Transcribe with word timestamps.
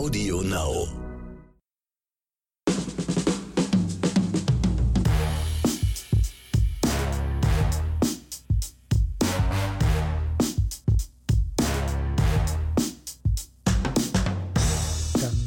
Audio 0.00 0.40
Now. 0.40 0.86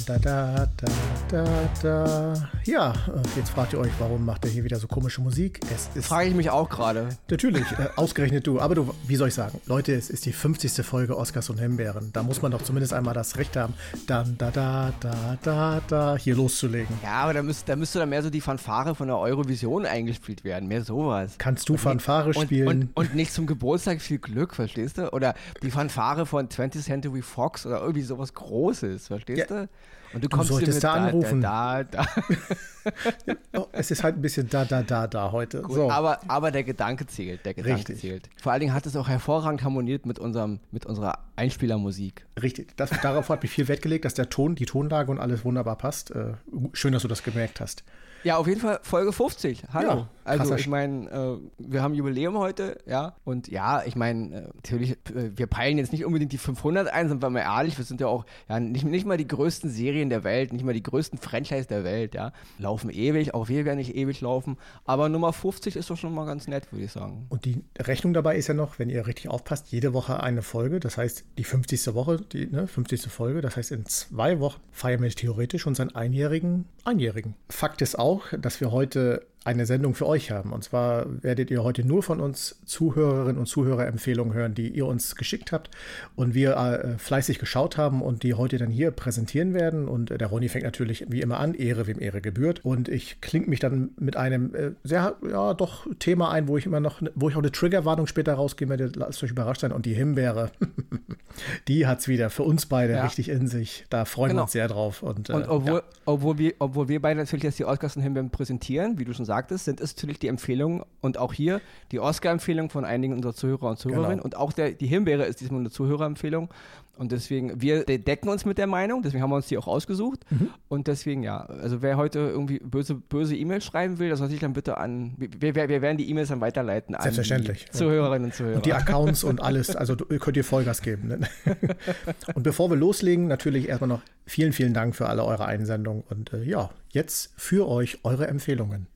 Da, 0.05 0.18
da, 0.18 0.18
da, 0.20 0.67
da, 0.77 1.12
da. 1.38 2.34
Ja, 2.65 2.91
äh, 2.91 3.21
jetzt 3.38 3.50
fragt 3.50 3.73
ihr 3.73 3.79
euch, 3.79 3.91
warum 3.97 4.23
macht 4.25 4.45
er 4.45 4.52
hier 4.52 4.63
wieder 4.63 4.77
so 4.77 4.88
komische 4.88 5.21
Musik? 5.21 5.59
Es 5.73 5.89
ist 5.95 6.05
Frage 6.07 6.29
ich 6.29 6.36
mich 6.36 6.50
auch 6.50 6.70
gerade. 6.70 7.09
natürlich 7.29 7.65
äh, 7.79 7.88
ausgerechnet 7.95 8.45
du, 8.45 8.59
aber 8.59 8.75
du, 8.75 8.93
wie 9.07 9.15
soll 9.15 9.29
ich 9.29 9.33
sagen? 9.33 9.59
Leute, 9.65 9.93
es 9.96 10.09
ist 10.09 10.25
die 10.25 10.33
50. 10.33 10.86
Folge 10.86 11.18
Oscars 11.18 11.50
und 11.50 11.59
Himbeeren. 11.59 12.11
Da 12.14 12.21
muss 12.23 12.41
man 12.41 12.51
doch 12.51 12.61
zumindest 12.61 12.93
einmal 12.93 13.14
das 13.15 13.38
Recht 13.38 13.55
haben, 13.57 13.73
dann 14.07 14.36
da 14.37 14.51
da 14.51 14.93
da 15.00 15.37
da 15.42 15.82
da 15.87 16.18
hier 16.18 16.36
loszulegen. 16.36 16.96
Ja, 17.01 17.23
aber 17.23 17.34
da 17.34 17.42
müsste, 17.42 17.65
da 17.65 17.75
müsste 17.75 18.00
dann 18.00 18.09
mehr 18.09 18.21
so 18.21 18.29
die 18.29 18.42
Fanfare 18.42 18.93
von 18.93 19.07
der 19.07 19.18
Eurovision 19.18 19.86
eingespielt 19.86 20.43
werden. 20.43 20.68
Mehr 20.68 20.84
sowas. 20.84 21.36
Kannst 21.39 21.68
du 21.68 21.78
Fanfare 21.78 22.28
Und, 22.36 22.43
spielen? 22.43 22.68
und, 22.68 22.89
und 22.95 23.15
nicht 23.15 23.34
zum 23.34 23.47
Geburtstag 23.47 24.01
viel 24.01 24.20
Glück, 24.20 24.54
verstehst 24.54 24.97
du? 25.00 25.11
Oder 25.14 25.34
die 25.64 25.71
Fanfare 25.71 26.25
von 26.25 26.47
20th 26.50 26.84
Century 26.84 27.21
Fox 27.23 27.65
oder 27.65 27.79
irgendwie 27.81 28.04
sowas 28.04 28.34
Großes, 28.36 29.07
verstehst 29.07 29.50
Ja. 29.50 29.64
du? 29.64 29.70
Und 30.13 30.23
du 30.23 30.29
kommst 30.29 30.49
dir 30.49 30.55
solltest 30.55 30.83
da 30.83 30.93
anrufen. 30.93 31.41
Da, 31.41 31.83
da, 31.83 32.03
da. 32.03 33.35
oh, 33.59 33.67
es 33.72 33.89
ist 33.91 34.03
halt 34.03 34.16
ein 34.16 34.22
bisschen 34.22 34.47
da 34.49 34.66
da 34.66 34.83
da 34.83 35.08
da 35.08 35.31
heute. 35.31 35.61
Gut, 35.61 35.75
so. 35.75 35.89
aber, 35.89 36.19
aber 36.27 36.52
der 36.52 36.63
Gedanke 36.63 37.08
zählt, 37.08 37.45
der 37.45 37.53
Gedanke 37.53 37.80
Richtig. 37.80 37.99
zählt. 37.99 38.30
Vor 38.41 38.52
allen 38.52 38.61
Dingen 38.61 38.73
hat 38.73 38.86
es 38.86 38.95
auch 38.95 39.08
hervorragend 39.08 39.63
harmoniert 39.63 40.05
mit, 40.05 40.19
unserem, 40.19 40.59
mit 40.72 40.86
unserer 40.86 41.19
Einspielermusik. 41.36 42.25
Richtig, 42.41 42.75
das, 42.77 42.91
darauf 43.02 43.30
hat 43.30 43.41
mich 43.41 43.52
viel 43.52 43.67
Wert 43.67 43.81
gelegt, 43.81 44.05
dass 44.05 44.13
der 44.13 44.30
Ton, 44.30 44.55
die 44.55 44.66
Tonlage 44.66 45.11
und 45.11 45.19
alles 45.19 45.44
wunderbar 45.44 45.77
passt. 45.77 46.11
Äh, 46.11 46.33
schön, 46.73 46.94
dass 46.94 47.02
du 47.02 47.08
das 47.08 47.23
gemerkt 47.23 47.59
hast. 47.59 47.83
Ja, 48.24 48.38
auf 48.38 48.48
jeden 48.48 48.62
Fall 48.62 48.80
Folge 48.84 49.12
50. 49.12 49.64
Hallo. 49.74 49.90
Ja, 49.90 50.10
also 50.24 50.56
ich 50.56 50.68
meine, 50.68 51.10
äh, 51.10 51.38
wir 51.58 51.82
haben 51.82 51.94
Jubiläum 51.94 52.38
heute, 52.38 52.78
ja. 52.86 53.16
Und 53.26 53.50
ja, 53.50 53.84
ich 53.86 53.96
meine, 53.96 54.36
äh, 54.36 54.42
natürlich, 54.56 54.92
äh, 54.92 55.32
wir 55.36 55.48
peilen 55.48 55.78
jetzt 55.78 55.92
nicht 55.92 56.06
unbedingt 56.06 56.32
die 56.32 56.38
500 56.38 56.88
ein, 56.88 57.10
sind 57.10 57.22
wir 57.22 57.30
mal 57.30 57.42
ehrlich, 57.42 57.78
wir 57.78 57.84
sind 57.84 58.00
ja 58.00 58.08
auch 58.08 58.26
ja, 58.48 58.60
nicht, 58.60 58.86
nicht 58.86 59.06
mal 59.06 59.18
die 59.18 59.28
größten 59.28 59.70
Serien 59.70 60.10
der 60.10 60.24
Welt, 60.24 60.54
nicht 60.54 60.64
mal 60.64 60.74
die 60.74 60.84
größten 60.84 61.20
Franchise 61.20 61.68
der 61.68 61.84
Welt, 61.84 62.16
ja. 62.16 62.32
Laufen 62.58 62.90
ewig, 62.90 63.34
auch 63.34 63.50
wir 63.50 63.66
werden 63.66 63.78
nicht 63.78 63.96
ewig 63.96 64.22
laufen. 64.22 64.58
Aber 64.86 65.10
Nummer 65.10 65.34
50 65.34 65.76
ist 65.76 65.90
doch 65.90 65.98
schon 65.98 66.14
mal 66.14 66.26
ganz 66.26 66.48
nett, 66.48 66.72
würde 66.72 66.86
ich 66.86 66.92
sagen. 66.92 67.26
Und 67.30 67.44
die 67.44 67.62
Rechnung 67.78 68.14
dabei 68.14 68.38
ist 68.38 68.48
ja 68.48 68.54
noch, 68.54 68.80
wenn 68.80 68.90
ihr 68.90 69.06
richtig 69.06 69.28
aufpasst, 69.30 69.68
jede 69.72 69.94
Woche 69.94 70.24
eine 70.24 70.42
Folge. 70.42 70.80
Das 70.80 70.98
heißt, 70.98 71.26
die 71.38 71.44
50. 71.44 71.94
Woche, 71.94 72.22
die 72.22 72.48
ne, 72.48 72.68
50. 72.68 73.12
Folge. 73.12 73.42
Das 73.42 73.58
heißt, 73.58 73.72
in 73.72 73.86
zwei 73.86 74.40
Wochen 74.40 74.62
feiern 74.72 75.02
wir 75.02 75.10
theoretisch 75.10 75.68
unseren 75.68 75.94
einjährigen 75.94 76.66
Einjährigen. 76.86 77.36
Fakt 77.50 77.82
ist 77.82 77.98
auch, 77.98 78.12
dass 78.39 78.59
wir 78.61 78.72
heute 78.72 79.25
eine 79.45 79.66
Sendung 79.66 79.94
für 79.95 80.08
euch 80.08 80.31
haben. 80.31 80.53
Und 80.53 80.63
zwar 80.63 81.05
werdet 81.22 81.52
ihr 81.52 81.63
heute 81.63 81.86
nur 81.86 82.02
von 82.03 82.19
uns 82.19 82.59
Zuhörerinnen 82.66 83.38
und 83.38 83.45
Zuhörerempfehlungen 83.47 84.33
hören, 84.33 84.53
die 84.55 84.69
ihr 84.69 84.86
uns 84.86 85.16
geschickt 85.16 85.52
habt 85.52 85.69
und 86.16 86.33
wir 86.33 86.55
äh, 86.55 86.97
fleißig 86.97 87.39
geschaut 87.39 87.77
haben 87.77 88.02
und 88.02 88.23
die 88.23 88.33
heute 88.36 88.58
dann 88.58 88.69
hier 88.69 88.91
präsentieren 88.91 89.53
werden. 89.53 89.88
Und 89.88 90.11
äh, 90.11 90.17
der 90.17 90.27
Ronny 90.27 90.49
fängt 90.49 90.64
natürlich 90.66 91.05
wie 91.09 91.21
immer 91.21 91.39
an, 91.39 91.53
Ehre 91.53 91.88
wem 91.88 91.99
Ehre 91.99 92.21
gebührt. 92.21 92.64
Und 92.64 92.88
ich 92.89 93.19
klinge 93.21 93.47
mich 93.47 93.59
dann 93.59 93.89
mit 93.99 94.16
einem 94.16 94.55
äh, 94.55 94.71
sehr, 94.83 95.16
ja, 95.30 95.53
doch 95.53 95.88
Thema 95.99 96.31
ein, 96.31 96.47
wo 96.47 96.58
ich 96.58 96.66
immer 96.66 96.80
noch, 96.80 97.02
wo 97.16 97.30
ich 97.30 97.36
auch 97.36 97.39
eine 97.41 97.52
Triggerwarnung 97.52 98.08
später 98.08 98.33
rausgeben 98.36 98.69
werde. 98.77 98.91
Lasst 98.97 99.21
euch 99.23 99.31
überrascht 99.31 99.61
sein. 99.61 99.71
Und 99.71 99.86
die 99.86 99.94
Himbeere, 99.94 100.52
die 101.67 101.88
hat's 101.88 102.08
wieder 102.08 102.30
für 102.30 102.44
uns 102.44 102.66
beide 102.66 102.94
Ja. 102.94 103.03
richtig 103.03 103.30
in 103.30 103.47
sich. 103.47 103.86
Da 103.89 104.05
freuen 104.05 104.30
wir 104.30 104.33
Genau. 104.33 104.44
uns 104.44 104.52
sehr 104.53 104.67
drauf. 104.67 105.03
Und, 105.03 105.30
äh, 105.30 105.33
Und 105.33 105.47
obwohl, 105.49 105.73
ja. 105.75 105.83
obwohl, 106.05 106.38
wir, 106.38 106.53
obwohl 106.59 106.88
wir 106.88 107.02
beide 107.02 107.19
natürlich 107.19 107.44
jetzt 107.44 107.59
die 107.59 107.66
Oscars 107.66 107.95
und 107.95 108.03
Himbeeren 108.03 108.30
präsentieren, 108.30 108.97
wie 108.99 109.05
du 109.05 109.14
schon 109.14 109.25
sagtest, 109.34 109.66
sind 109.66 109.81
es 109.81 109.95
natürlich 109.95 110.20
die 110.20 110.28
Empfehlungen 110.28 110.83
und 111.02 111.17
auch 111.17 111.33
hier 111.33 111.60
die 111.92 111.99
Oscar-Empfehlung 111.99 112.70
von 112.70 112.86
einigen 112.86 113.14
unserer 113.16 113.33
Zuhörer 113.33 113.70
und 113.71 113.80
Zuhörerinnen 113.80 114.17
Genau. 114.20 114.23
und 114.26 114.38
auch 114.38 114.54
der, 114.54 114.71
die 114.71 114.88
Himbeere 114.88 115.23
ist 115.26 115.42
diesmal 115.42 115.60
eine 115.61 115.71
Zuhörerempfehlung 115.71 116.49
und 116.95 117.11
deswegen, 117.11 117.60
wir 117.60 117.86
decken 117.86 118.30
uns 118.30 118.45
mit 118.45 118.60
der 118.60 118.67
Meinung, 118.67 119.02
deswegen 119.02 119.23
haben 119.23 119.32
wir 119.32 119.38
uns 119.38 119.48
die 119.48 119.58
auch 119.58 119.66
ausgesucht 119.67 120.20
Mhm. 120.30 120.49
und 120.67 120.86
deswegen 120.88 121.23
ja, 121.23 121.38
also 121.45 121.82
wer 121.82 121.98
heute 121.98 122.20
irgendwie 122.20 122.60
böse, 122.60 122.94
böse 122.94 123.36
E-Mails 123.36 123.66
schreiben 123.66 123.98
will, 123.98 124.10
das 124.10 124.20
soll 124.20 124.30
sich 124.30 124.39
dann 124.39 124.54
bitte 124.54 124.77
an, 124.77 125.16
wir, 125.17 125.55
wir, 125.55 125.70
wir 125.70 125.82
werden 125.82 125.98
die 125.98 126.08
E-Mails 126.11 126.30
dann 126.30 126.42
weiterleiten 126.42 126.94
an 126.94 127.02
Selbstverständlich. 127.02 127.65
die 127.65 127.71
Zuhörerinnen 127.71 128.25
und 128.25 128.35
Zuhörer. 128.35 128.55
Und 128.57 128.65
die 128.67 128.73
Accounts 128.73 129.23
und 129.23 129.41
alles, 129.41 129.75
also 129.75 129.95
könnt 129.95 130.38
ihr 130.38 130.44
Vollgas 130.44 130.81
geben. 130.83 131.07
Ne? 131.07 131.19
Und 132.35 132.44
bevor 132.44 132.69
wir 132.69 132.75
loslegen, 132.77 133.27
natürlich 133.27 133.67
erstmal 133.69 133.88
noch 133.88 134.01
vielen, 134.25 134.53
vielen 134.53 134.73
Dank 134.73 134.95
für 134.95 135.07
alle 135.07 135.23
eure 135.25 135.45
Einsendungen. 135.45 136.03
Und 136.09 136.33
äh, 136.33 136.44
ja, 136.44 136.69
jetzt 136.89 137.33
für 137.38 137.67
euch 137.67 138.00
eure 138.03 138.27
Empfehlungen. 138.27 138.88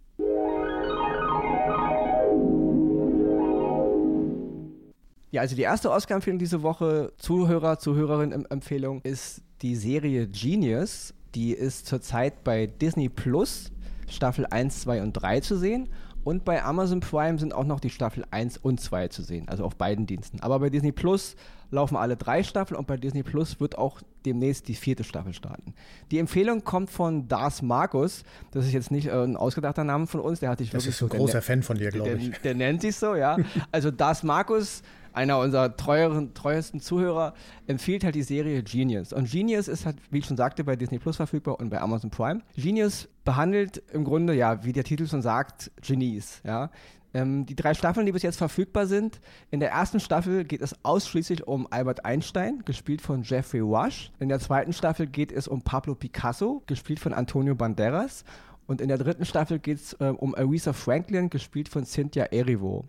Ja, 5.38 5.42
also 5.44 5.56
die 5.56 5.62
erste 5.62 5.92
Oscar-Empfehlung 5.92 6.40
diese 6.40 6.64
Woche, 6.64 7.14
Zuhörer, 7.20 7.78
Zuhörerin-Empfehlung, 7.78 9.02
ist 9.04 9.44
die 9.62 9.76
Serie 9.76 10.26
Genius. 10.28 11.14
Die 11.36 11.52
ist 11.52 11.86
zurzeit 11.86 12.44
bei 12.44 12.66
Disney 12.66 13.08
Plus 13.08 13.72
Staffel 14.10 14.48
1, 14.48 14.82
2 14.82 15.04
und 15.04 15.14
3 15.14 15.42
zu 15.42 15.56
sehen. 15.56 15.90
Und 16.24 16.44
bei 16.44 16.64
Amazon 16.64 17.02
Prime 17.02 17.38
sind 17.38 17.54
auch 17.54 17.66
noch 17.66 17.80
die 17.80 17.92
Staffel 17.92 18.26
1 18.32 18.58
und 18.58 18.82
2 18.82 19.10
zu 19.10 19.22
sehen, 19.22 19.48
also 19.48 19.64
auf 19.64 19.76
beiden 19.76 20.08
Diensten. 20.08 20.40
Aber 20.42 20.58
bei 20.60 20.72
Disney 20.72 20.92
Plus 20.92 21.36
laufen 21.70 21.96
alle 21.98 22.18
drei 22.18 22.42
Staffeln 22.42 22.76
und 22.80 22.88
bei 22.88 22.98
Disney 22.98 23.22
Plus 23.22 23.60
wird 23.60 23.78
auch 23.78 24.02
demnächst 24.26 24.68
die 24.68 24.74
vierte 24.74 25.04
Staffel 25.04 25.34
starten. 25.34 25.76
Die 26.10 26.18
Empfehlung 26.18 26.64
kommt 26.64 26.90
von 26.90 27.28
Dars 27.28 27.62
Markus. 27.62 28.24
Das 28.52 28.66
ist 28.66 28.74
jetzt 28.74 28.90
nicht 28.90 29.06
äh, 29.08 29.12
ein 29.24 29.38
ausgedachter 29.38 29.84
Name 29.84 30.08
von 30.08 30.20
uns, 30.20 30.40
der 30.40 30.50
hat 30.50 30.58
sich 30.58 30.72
Das 30.72 30.84
wirklich 30.86 30.96
ist 30.96 31.04
ein 31.04 31.10
so- 31.12 31.16
großer 31.18 31.32
der- 31.34 31.42
Fan 31.44 31.62
von 31.62 31.78
dir, 31.78 31.92
glaube 31.92 32.10
der, 32.10 32.18
ich. 32.18 32.38
der 32.40 32.56
nennt 32.56 32.82
sich 32.82 32.96
so, 32.96 33.14
ja. 33.16 33.38
Also 33.72 33.92
Das 33.92 34.24
Markus, 34.24 34.82
einer 35.18 35.40
unserer 35.40 35.76
treueren, 35.76 36.34
treuesten 36.34 36.80
Zuhörer, 36.80 37.34
empfiehlt 37.66 38.04
halt 38.04 38.16
die 38.16 38.24
Serie 38.24 38.64
Genius. 38.64 39.12
Und 39.12 39.30
Genius 39.30 39.68
ist 39.68 39.86
halt, 39.86 39.98
wie 40.12 40.20
ich 40.20 40.26
schon 40.26 40.38
sagte, 40.38 40.64
bei 40.64 40.76
Disney 40.76 41.00
Plus 41.00 41.18
verfügbar 41.18 41.60
und 41.60 41.70
bei 41.70 41.82
Amazon 41.82 42.10
Prime. 42.10 42.42
Genius 42.56 43.10
behandelt 43.26 43.84
im 43.92 44.06
Grunde, 44.06 44.34
ja, 44.34 44.64
wie 44.64 44.72
der 44.72 44.84
Titel 44.84 45.08
schon 45.08 45.22
sagt, 45.22 45.72
Genies, 45.82 46.42
ja. 46.46 46.70
Ähm, 47.14 47.46
die 47.46 47.56
drei 47.56 47.74
Staffeln, 47.74 48.06
die 48.06 48.12
bis 48.12 48.22
jetzt 48.22 48.38
verfügbar 48.38 48.86
sind. 48.86 49.20
In 49.50 49.60
der 49.60 49.72
ersten 49.72 50.00
Staffel 50.00 50.44
geht 50.44 50.62
es 50.62 50.76
ausschließlich 50.84 51.48
um 51.48 51.68
Albert 51.72 52.06
Einstein, 52.06 52.64
gespielt 52.66 53.02
von 53.02 53.24
Jeffrey 53.24 53.62
Rush. 53.62 54.12
In 54.20 54.30
der 54.30 54.40
zweiten 54.40 54.74
Staffel 54.74 55.08
geht 55.08 55.32
es 55.32 55.48
um 55.48 55.62
Pablo 55.62 55.96
Picasso, 55.96 56.62
gespielt 56.68 57.00
von 57.00 57.14
Antonio 57.14 57.56
Banderas. 57.56 58.24
Und 58.68 58.82
in 58.82 58.90
der 58.90 58.98
dritten 58.98 59.26
Staffel 59.26 59.60
geht 59.60 59.78
es 59.78 59.98
ähm, 60.00 60.18
um 60.18 60.36
Aretha 60.36 60.74
Franklin, 60.74 61.30
gespielt 61.30 61.70
von 61.70 61.86
Cynthia 61.86 62.26
Erivo. 62.26 62.86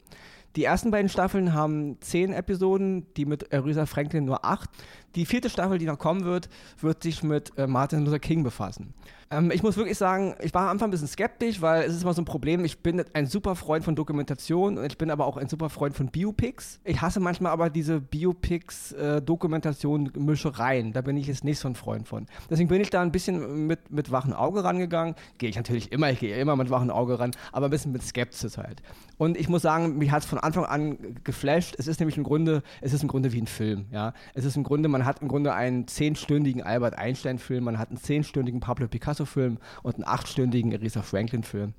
Die 0.57 0.65
ersten 0.65 0.91
beiden 0.91 1.09
Staffeln 1.09 1.53
haben 1.55 2.01
zehn 2.01 2.33
Episoden, 2.33 3.07
die 3.15 3.27
mit 3.27 3.53
Aretha 3.53 3.87
Franklin 3.87 4.25
nur 4.25 4.45
acht. 4.45 4.71
Die 5.15 5.27
vierte 5.27 5.51
Staffel, 5.51 5.79
die 5.79 5.87
noch 5.87 5.99
kommen 5.99 6.25
wird, 6.25 6.49
wird 6.81 7.03
sich 7.03 7.23
mit 7.23 7.57
äh, 7.57 7.67
Martin 7.67 8.05
Luther 8.05 8.19
King 8.19 8.43
befassen. 8.43 8.95
Ähm, 9.31 9.51
ich 9.51 9.63
muss 9.63 9.77
wirklich 9.77 9.99
sagen, 9.99 10.35
ich 10.41 10.55
war 10.55 10.63
am 10.63 10.69
Anfang 10.69 10.89
ein 10.89 10.91
bisschen 10.91 11.09
skeptisch, 11.09 11.61
weil 11.61 11.83
es 11.83 11.95
ist 11.95 12.03
immer 12.03 12.15
so 12.15 12.23
ein 12.23 12.25
Problem. 12.25 12.65
Ich 12.65 12.79
bin 12.79 13.03
ein 13.13 13.27
super 13.27 13.55
Freund 13.57 13.85
von 13.85 13.95
Dokumentation 13.95 14.79
und 14.79 14.85
ich 14.85 14.97
bin 14.97 15.11
aber 15.11 15.27
auch 15.27 15.37
ein 15.37 15.49
super 15.49 15.69
Freund 15.69 15.95
von 15.95 16.09
Biopics. 16.09 16.81
Ich 16.85 17.01
hasse 17.01 17.21
manchmal 17.21 17.53
aber 17.53 17.69
diese 17.71 18.01
Biopics, 18.01 18.93
äh. 18.93 19.21
Da 19.21 21.01
bin 21.03 21.17
ich 21.17 21.27
jetzt 21.27 21.45
nicht 21.45 21.59
so 21.59 21.69
ein 21.69 21.75
Freund 21.75 22.09
von. 22.09 22.27
Deswegen 22.49 22.69
bin 22.69 22.81
ich 22.81 22.91
da 22.91 23.03
ein 23.03 23.13
bisschen 23.13 23.67
mit, 23.67 23.91
mit 23.91 24.11
wachem 24.11 24.33
Auge 24.33 24.65
rangegangen. 24.65 25.15
Gehe 25.39 25.51
ich 25.51 25.57
natürlich 25.57 25.93
immer, 25.93 26.11
ich 26.11 26.21
gehe 26.21 26.37
immer 26.37 26.57
mit 26.57 26.71
wachem 26.71 26.91
Auge 26.91 27.19
ran, 27.19 27.33
aber 27.53 27.67
ein 27.67 27.71
bisschen 27.71 27.93
mit 27.93 28.03
Skepsis 28.03 28.57
halt. 28.57 28.83
Und 29.19 29.37
ich 29.37 29.49
muss 29.49 29.63
sagen, 29.63 29.99
mich 29.99 30.11
hat 30.11 30.23
es 30.23 30.29
von 30.29 30.39
Anfang 30.39 30.65
an 30.65 31.17
geflasht. 31.25 31.75
Es 31.79 31.87
ist 31.87 32.01
nämlich 32.01 32.17
im 32.17 32.25
Grunde, 32.25 32.63
es 32.81 32.93
ist 32.93 33.03
im 33.03 33.09
Grunde 33.09 33.33
wie 33.33 33.41
ein 33.41 33.47
Film, 33.47 33.87
ja. 33.91 34.15
Es 34.35 34.45
ist 34.45 34.57
im 34.57 34.65
Grunde, 34.65 34.89
man 34.89 34.98
hat 35.05 35.23
im 35.23 35.29
Grunde 35.29 35.55
einen 35.55 35.87
zehnstündigen 35.87 36.63
Albert 36.63 36.99
Einstein-Film, 36.99 37.65
man 37.65 37.79
hat 37.79 37.89
einen 37.89 37.99
zehnstündigen 37.99 38.61
Pablo 38.61 38.89
Picasso-Film 38.89 39.59
und 39.83 39.95
einen 39.95 40.05
achtstündigen 40.05 40.73
Aretha 40.73 41.03
Franklin-Film. 41.03 41.75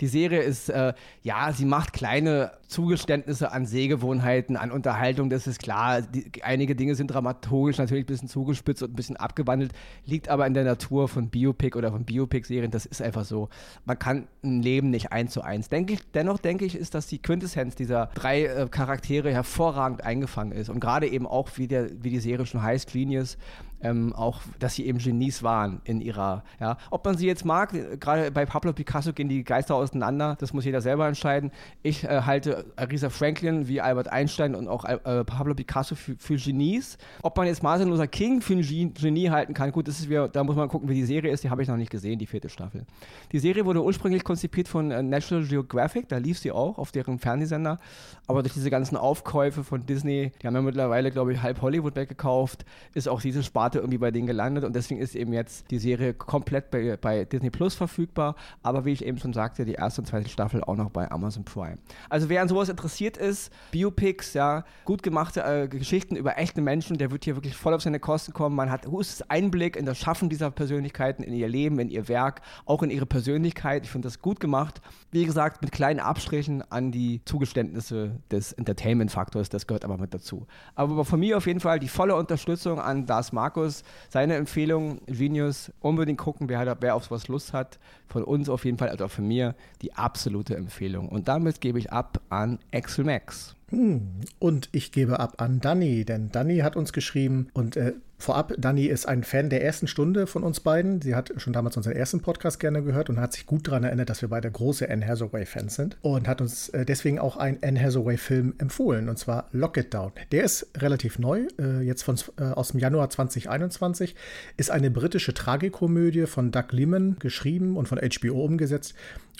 Die 0.00 0.06
Serie 0.06 0.42
ist, 0.42 0.68
äh, 0.70 0.92
ja, 1.22 1.52
sie 1.52 1.64
macht 1.64 1.92
kleine 1.92 2.52
Zugeständnisse 2.66 3.52
an 3.52 3.66
Sehgewohnheiten, 3.66 4.56
an 4.56 4.72
Unterhaltung, 4.72 5.30
das 5.30 5.46
ist 5.46 5.60
klar. 5.60 6.02
Die, 6.02 6.42
einige 6.42 6.74
Dinge 6.74 6.94
sind 6.94 7.08
dramaturgisch 7.08 7.78
natürlich 7.78 8.04
ein 8.04 8.06
bisschen 8.06 8.28
zugespitzt 8.28 8.82
und 8.82 8.92
ein 8.92 8.96
bisschen 8.96 9.16
abgewandelt, 9.16 9.72
liegt 10.04 10.28
aber 10.28 10.46
in 10.46 10.54
der 10.54 10.64
Natur 10.64 11.08
von 11.08 11.28
Biopic 11.28 11.76
oder 11.78 11.92
von 11.92 12.04
Biopic-Serien, 12.04 12.70
das 12.70 12.86
ist 12.86 13.02
einfach 13.02 13.24
so. 13.24 13.48
Man 13.84 13.98
kann 13.98 14.26
ein 14.42 14.62
Leben 14.62 14.90
nicht 14.90 15.12
eins 15.12 15.32
zu 15.32 15.42
eins. 15.42 15.68
Denke 15.68 15.94
ich, 15.94 16.00
dennoch 16.12 16.38
denke 16.38 16.64
ich, 16.64 16.74
ist, 16.74 16.94
dass 16.94 17.06
die 17.06 17.20
Quintessenz 17.20 17.76
dieser 17.76 18.06
drei 18.14 18.46
äh, 18.46 18.68
Charaktere 18.68 19.32
hervorragend 19.32 20.04
eingefangen 20.04 20.52
ist 20.52 20.68
und 20.68 20.80
gerade 20.80 21.06
eben 21.06 21.26
auch, 21.26 21.50
wie, 21.56 21.68
der, 21.68 21.90
wie 22.02 22.10
die 22.10 22.20
Serie 22.20 22.46
schon 22.46 22.62
heißt 22.64 22.90
Genius, 22.92 23.38
ähm, 23.84 24.14
auch, 24.14 24.40
dass 24.58 24.74
sie 24.74 24.86
eben 24.86 24.98
Genies 24.98 25.42
waren 25.42 25.80
in 25.84 26.00
ihrer, 26.00 26.42
ja. 26.58 26.78
Ob 26.90 27.04
man 27.04 27.18
sie 27.18 27.26
jetzt 27.26 27.44
mag, 27.44 27.72
gerade 28.00 28.30
bei 28.30 28.46
Pablo 28.46 28.72
Picasso 28.72 29.12
gehen 29.12 29.28
die 29.28 29.44
Geister 29.44 29.74
auseinander, 29.74 30.36
das 30.40 30.54
muss 30.54 30.64
jeder 30.64 30.80
selber 30.80 31.06
entscheiden. 31.06 31.52
Ich 31.82 32.02
äh, 32.04 32.22
halte 32.22 32.64
Arisa 32.76 33.10
Franklin 33.10 33.68
wie 33.68 33.82
Albert 33.82 34.08
Einstein 34.08 34.54
und 34.54 34.68
auch 34.68 34.86
äh, 34.86 35.24
Pablo 35.24 35.54
Picasso 35.54 35.94
für, 35.94 36.16
für, 36.16 36.36
Genies. 36.36 36.96
Ob 37.22 37.36
man 37.36 37.46
jetzt 37.46 37.62
Martin 37.62 37.90
Luther 37.90 38.06
King 38.06 38.40
für 38.40 38.54
ein 38.54 38.94
Genie 38.94 39.28
halten 39.28 39.52
kann, 39.52 39.70
gut, 39.70 39.86
das 39.86 40.00
ist 40.00 40.08
wieder, 40.08 40.28
da 40.28 40.42
muss 40.42 40.56
man 40.56 40.68
gucken, 40.68 40.88
wie 40.88 40.94
die 40.94 41.04
Serie 41.04 41.30
ist, 41.30 41.44
die 41.44 41.50
habe 41.50 41.62
ich 41.62 41.68
noch 41.68 41.76
nicht 41.76 41.90
gesehen, 41.90 42.18
die 42.18 42.26
vierte 42.26 42.48
Staffel. 42.48 42.86
Die 43.32 43.38
Serie 43.38 43.66
wurde 43.66 43.84
ursprünglich 43.84 44.24
konzipiert 44.24 44.66
von 44.66 44.90
äh, 44.90 45.02
National 45.02 45.44
Geographic, 45.44 46.08
da 46.08 46.16
lief 46.16 46.38
sie 46.38 46.52
auch 46.52 46.78
auf 46.78 46.90
deren 46.90 47.18
Fernsehsender, 47.18 47.78
aber 48.26 48.42
durch 48.42 48.54
diese 48.54 48.70
ganzen 48.70 48.96
Aufkäufe 48.96 49.62
von 49.62 49.84
Disney, 49.84 50.32
die 50.40 50.46
haben 50.46 50.54
ja 50.54 50.62
mittlerweile, 50.62 51.10
glaube 51.10 51.34
ich, 51.34 51.42
halb 51.42 51.60
Hollywood 51.60 51.96
weggekauft, 51.96 52.64
ist 52.94 53.08
auch 53.08 53.20
diese 53.20 53.42
Sparte 53.42 53.73
Sparte 53.74 53.78
irgendwie 53.78 53.98
bei 53.98 54.10
denen 54.10 54.26
gelandet 54.26 54.64
und 54.64 54.74
deswegen 54.74 55.00
ist 55.00 55.14
eben 55.16 55.32
jetzt 55.32 55.70
die 55.70 55.78
Serie 55.78 56.14
komplett 56.14 56.70
bei, 56.70 56.96
bei 56.96 57.24
Disney 57.24 57.50
Plus 57.50 57.74
verfügbar, 57.74 58.36
aber 58.62 58.84
wie 58.84 58.92
ich 58.92 59.04
eben 59.04 59.18
schon 59.18 59.32
sagte, 59.32 59.64
die 59.64 59.72
erste 59.72 60.00
und 60.00 60.06
zweite 60.06 60.28
Staffel 60.28 60.62
auch 60.62 60.76
noch 60.76 60.90
bei 60.90 61.10
Amazon 61.10 61.44
Prime. 61.44 61.78
Also 62.08 62.28
wer 62.28 62.42
an 62.42 62.48
sowas 62.48 62.68
interessiert 62.68 63.16
ist, 63.16 63.52
Biopics, 63.72 64.34
ja, 64.34 64.64
gut 64.84 65.02
gemachte 65.02 65.42
äh, 65.42 65.68
Geschichten 65.68 66.16
über 66.16 66.38
echte 66.38 66.60
Menschen, 66.60 66.98
der 66.98 67.10
wird 67.10 67.24
hier 67.24 67.36
wirklich 67.36 67.56
voll 67.56 67.74
auf 67.74 67.82
seine 67.82 68.00
Kosten 68.00 68.32
kommen. 68.32 68.54
Man 68.54 68.70
hat 68.70 68.86
höchstes 68.86 69.28
Einblick 69.28 69.76
in 69.76 69.86
das 69.86 69.98
Schaffen 69.98 70.28
dieser 70.28 70.50
Persönlichkeiten, 70.50 71.22
in 71.22 71.32
ihr 71.32 71.48
Leben, 71.48 71.78
in 71.78 71.88
ihr 71.88 72.08
Werk, 72.08 72.42
auch 72.66 72.82
in 72.82 72.90
ihre 72.90 73.06
Persönlichkeit. 73.06 73.84
Ich 73.84 73.90
finde 73.90 74.06
das 74.06 74.20
gut 74.20 74.40
gemacht. 74.40 74.80
Wie 75.10 75.24
gesagt, 75.24 75.62
mit 75.62 75.72
kleinen 75.72 76.00
Abstrichen 76.00 76.62
an 76.70 76.92
die 76.92 77.20
Zugeständnisse 77.24 78.20
des 78.30 78.52
Entertainment-Faktors, 78.52 79.48
das 79.48 79.66
gehört 79.66 79.84
aber 79.84 79.98
mit 79.98 80.14
dazu. 80.14 80.46
Aber 80.74 81.04
von 81.04 81.20
mir 81.20 81.36
auf 81.36 81.46
jeden 81.46 81.60
Fall 81.60 81.78
die 81.78 81.88
volle 81.88 82.14
Unterstützung 82.14 82.78
an 82.78 83.06
Das 83.06 83.32
Markus 83.32 83.63
Markus, 83.64 83.82
seine 84.10 84.34
Empfehlung, 84.34 85.00
Genius, 85.06 85.72
unbedingt 85.80 86.18
gucken, 86.18 86.48
wer, 86.48 86.76
wer 86.80 86.94
auf 86.94 87.04
sowas 87.04 87.28
Lust 87.28 87.52
hat. 87.54 87.78
Von 88.08 88.22
uns 88.22 88.48
auf 88.48 88.64
jeden 88.64 88.76
Fall, 88.76 88.90
also 88.90 89.06
auch 89.06 89.10
von 89.10 89.26
mir, 89.26 89.54
die 89.80 89.94
absolute 89.94 90.54
Empfehlung. 90.54 91.08
Und 91.08 91.28
damit 91.28 91.60
gebe 91.60 91.78
ich 91.78 91.90
ab 91.90 92.20
an 92.28 92.58
Axel 92.72 93.04
Max. 93.04 93.56
Hm. 93.74 94.20
Und 94.38 94.68
ich 94.72 94.92
gebe 94.92 95.20
ab 95.20 95.34
an 95.38 95.60
Danny, 95.60 96.04
denn 96.04 96.30
Danny 96.30 96.58
hat 96.58 96.76
uns 96.76 96.92
geschrieben 96.92 97.48
und 97.52 97.76
äh, 97.76 97.94
Vorab, 98.16 98.54
Dani 98.56 98.86
ist 98.86 99.06
ein 99.06 99.22
Fan 99.22 99.50
der 99.50 99.62
ersten 99.62 99.86
Stunde 99.86 100.26
von 100.26 100.44
uns 100.44 100.60
beiden. 100.60 101.02
Sie 101.02 101.14
hat 101.14 101.32
schon 101.36 101.52
damals 101.52 101.76
unseren 101.76 101.94
ersten 101.94 102.20
Podcast 102.20 102.58
gerne 102.60 102.82
gehört 102.82 103.10
und 103.10 103.20
hat 103.20 103.34
sich 103.34 103.44
gut 103.44 103.66
daran 103.68 103.84
erinnert, 103.84 104.08
dass 104.08 104.22
wir 104.22 104.30
beide 104.30 104.50
große 104.50 104.88
Anne 104.88 105.06
Hathaway-Fans 105.06 105.74
sind. 105.74 105.98
Und 106.00 106.26
hat 106.26 106.40
uns 106.40 106.70
äh, 106.70 106.86
deswegen 106.86 107.18
auch 107.18 107.36
einen 107.36 107.58
Anne 107.62 107.78
Hathaway-Film 107.78 108.54
empfohlen, 108.56 109.08
und 109.10 109.18
zwar 109.18 109.48
Lock 109.52 109.76
It 109.76 109.92
Down. 109.92 110.12
Der 110.32 110.44
ist 110.44 110.68
relativ 110.78 111.18
neu, 111.18 111.48
äh, 111.60 111.82
jetzt 111.82 112.02
von, 112.02 112.16
äh, 112.38 112.44
aus 112.44 112.70
dem 112.70 112.80
Januar 112.80 113.10
2021. 113.10 114.14
Ist 114.56 114.70
eine 114.70 114.90
britische 114.90 115.34
Tragikomödie 115.34 116.26
von 116.26 116.50
Doug 116.50 116.70
Liman 116.70 117.16
geschrieben 117.18 117.76
und 117.76 117.88
von 117.88 117.98
HBO 117.98 118.42
umgesetzt 118.44 118.94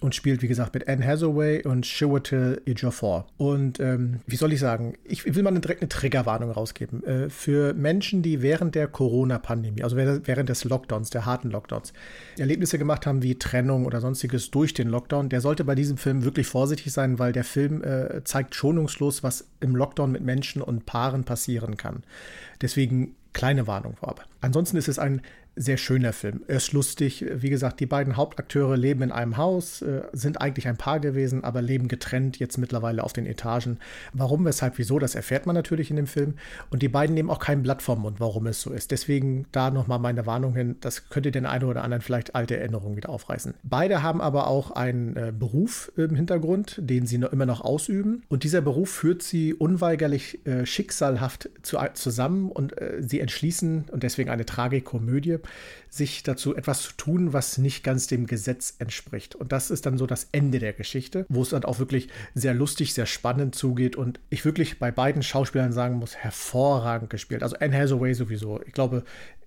und 0.05 0.15
spielt, 0.15 0.43
wie 0.43 0.49
gesagt, 0.49 0.75
mit 0.75 0.87
Anne 0.87 1.05
Hathaway 1.05 1.67
und 1.67 1.87
Chiwetel 1.87 2.61
Ejiofor. 2.67 3.27
Und 3.39 3.81
ähm, 3.81 4.21
wie 4.27 4.37
soll 4.37 4.53
ich 4.53 4.61
sagen, 4.61 4.99
ich 5.05 5.25
will 5.35 5.43
mal 5.43 5.59
direkt 5.59 5.81
eine 5.81 5.89
Triggerwarnung 5.89 6.51
rausgeben. 6.51 7.03
Äh, 7.05 7.31
für 7.31 7.73
Menschen, 7.73 8.21
die 8.23 8.43
während 8.43 8.75
der 8.75 8.87
Corona-Pandemie, 8.87 9.83
also 9.83 9.97
während 9.97 10.49
des 10.51 10.65
Lockdowns, 10.65 11.09
der 11.09 11.25
harten 11.25 11.51
Lockdowns, 11.51 11.95
Erlebnisse 12.39 12.79
gemacht 12.79 13.07
haben 13.07 13.23
wie 13.23 13.39
Trennung 13.39 13.87
oder 13.87 14.03
sonstiges 14.03 14.51
durch 14.51 14.75
den 14.75 14.89
Lockdown, 14.89 15.31
der 15.31 15.41
sollte 15.41 15.65
bei 15.65 15.75
diesem 15.75 15.97
Film 15.97 16.23
wirklich 16.23 16.47
vorsichtig 16.47 16.93
sein, 16.93 17.19
weil 17.19 17.33
der 17.33 17.45
Film 17.45 17.83
äh, 17.83 18.23
zeigt 18.25 18.55
schonungslos, 18.55 19.23
was 19.23 19.47
im 19.61 19.75
Lockdown 19.75 20.13
mit 20.13 20.23
Menschen 20.23 20.61
und 20.61 20.85
Paaren 20.85 21.25
passieren 21.25 21.79
kann. 21.79 22.03
Deswegen 22.61 23.17
kleine 23.33 23.67
Warnung 23.67 23.97
vorab. 23.97 24.27
Ansonsten 24.43 24.77
ist 24.77 24.89
es 24.89 24.99
ein 24.99 25.23
sehr 25.57 25.77
schöner 25.77 26.13
Film. 26.13 26.43
Er 26.49 26.57
ist 26.57 26.73
lustig. 26.73 27.25
Wie 27.33 27.51
gesagt, 27.51 27.81
die 27.81 27.87
beiden 27.87 28.17
Hauptakteure 28.17 28.77
leben 28.77 29.03
in 29.03 29.13
einem 29.13 29.37
Haus, 29.37 29.83
äh, 29.83 30.03
sind 30.13 30.41
eigentlich 30.41 30.67
ein 30.69 30.77
Paar 30.77 31.01
gewesen, 31.01 31.45
aber 31.45 31.63
leben 31.63 31.89
getrennt 31.89 32.39
jetzt 32.39 32.59
mittlerweile 32.59 33.05
auf 33.05 33.13
den 33.13 33.27
Etagen. 33.27 33.79
Warum, 34.13 34.45
weshalb, 34.45 34.79
wieso, 34.79 34.99
das 34.99 35.15
erfährt 35.15 35.47
man 35.47 35.55
natürlich 35.55 35.91
in 35.91 35.97
dem 35.97 36.07
Film. 36.07 36.35
Und 36.71 36.83
die 36.83 36.89
beiden 36.89 37.15
nehmen 37.15 37.31
auch 37.31 37.39
kein 37.39 37.63
Blatt 37.63 37.83
vom 37.83 38.03
Mund, 38.03 38.21
warum 38.21 38.47
es 38.47 38.61
so 38.61 38.73
ist. 38.73 38.91
Deswegen 38.91 39.47
da 39.53 39.71
nochmal 39.71 39.99
meine 39.99 40.27
Warnung 40.27 40.55
hin, 40.55 40.77
das 40.81 41.09
könnte 41.09 41.31
den 41.31 41.47
einen 41.47 41.65
oder 41.65 41.85
anderen 41.85 42.03
vielleicht 42.03 42.35
alte 42.35 42.57
Erinnerungen 42.57 42.97
wieder 42.97 43.11
aufreißen. 43.11 43.55
Beide 43.63 44.03
haben 44.03 44.21
aber 44.21 44.49
auch 44.49 44.73
einen 44.73 45.17
äh, 45.17 45.33
Beruf 45.37 45.93
im 45.97 46.17
Hintergrund, 46.17 46.79
den 46.81 47.07
sie 47.07 47.19
noch 47.19 47.33
immer 47.33 47.47
noch 47.47 47.61
ausüben. 47.61 48.23
Und 48.29 48.43
dieser 48.43 48.61
Beruf 48.61 48.91
führt 48.91 49.23
sie 49.23 49.55
unweigerlich 49.55 50.45
äh, 50.47 50.67
schicksalhaft 50.67 51.49
zu, 51.63 51.79
zusammen 51.95 52.51
und 52.51 52.77
äh, 52.81 52.97
sie 53.01 53.21
entschließen, 53.21 53.85
und 53.93 54.03
deswegen 54.03 54.31
eine 54.31 54.47
Tragikomödie, 54.47 55.39
sich 55.89 56.23
dazu 56.23 56.57
etwas 56.57 56.83
zu 56.83 56.93
tun, 56.97 57.33
was 57.33 57.59
nicht 57.59 57.85
ganz 57.85 58.07
dem 58.07 58.27
Gesetz 58.27 58.75
entspricht. 58.79 59.35
Und 59.35 59.53
das 59.53 59.71
ist 59.71 59.87
dann 59.87 59.97
so 59.97 60.07
das 60.07 60.29
Ende 60.33 60.59
der 60.59 60.73
Geschichte, 60.73 61.25
wo 61.29 61.43
es 61.43 61.51
dann 61.51 61.65
auch 61.65 61.79
wirklich 61.79 62.09
sehr 62.35 62.55
lustig, 62.55 62.95
sehr 62.95 63.07
spannend 63.07 63.55
zugeht 63.55 63.95
und 63.95 64.19
ich 64.31 64.45
wirklich 64.45 64.79
bei 64.79 64.91
beiden 64.91 65.23
Schauspielern 65.23 65.73
sagen 65.73 65.97
muss, 65.97 66.17
hervorragend 66.17 67.11
gespielt. 67.11 67.43
Also 67.43 67.57
Anne 67.61 67.77
Hathaway 67.77 68.15
sowieso. 68.15 68.61
Ich 68.67 68.73
glaube, 68.73 69.05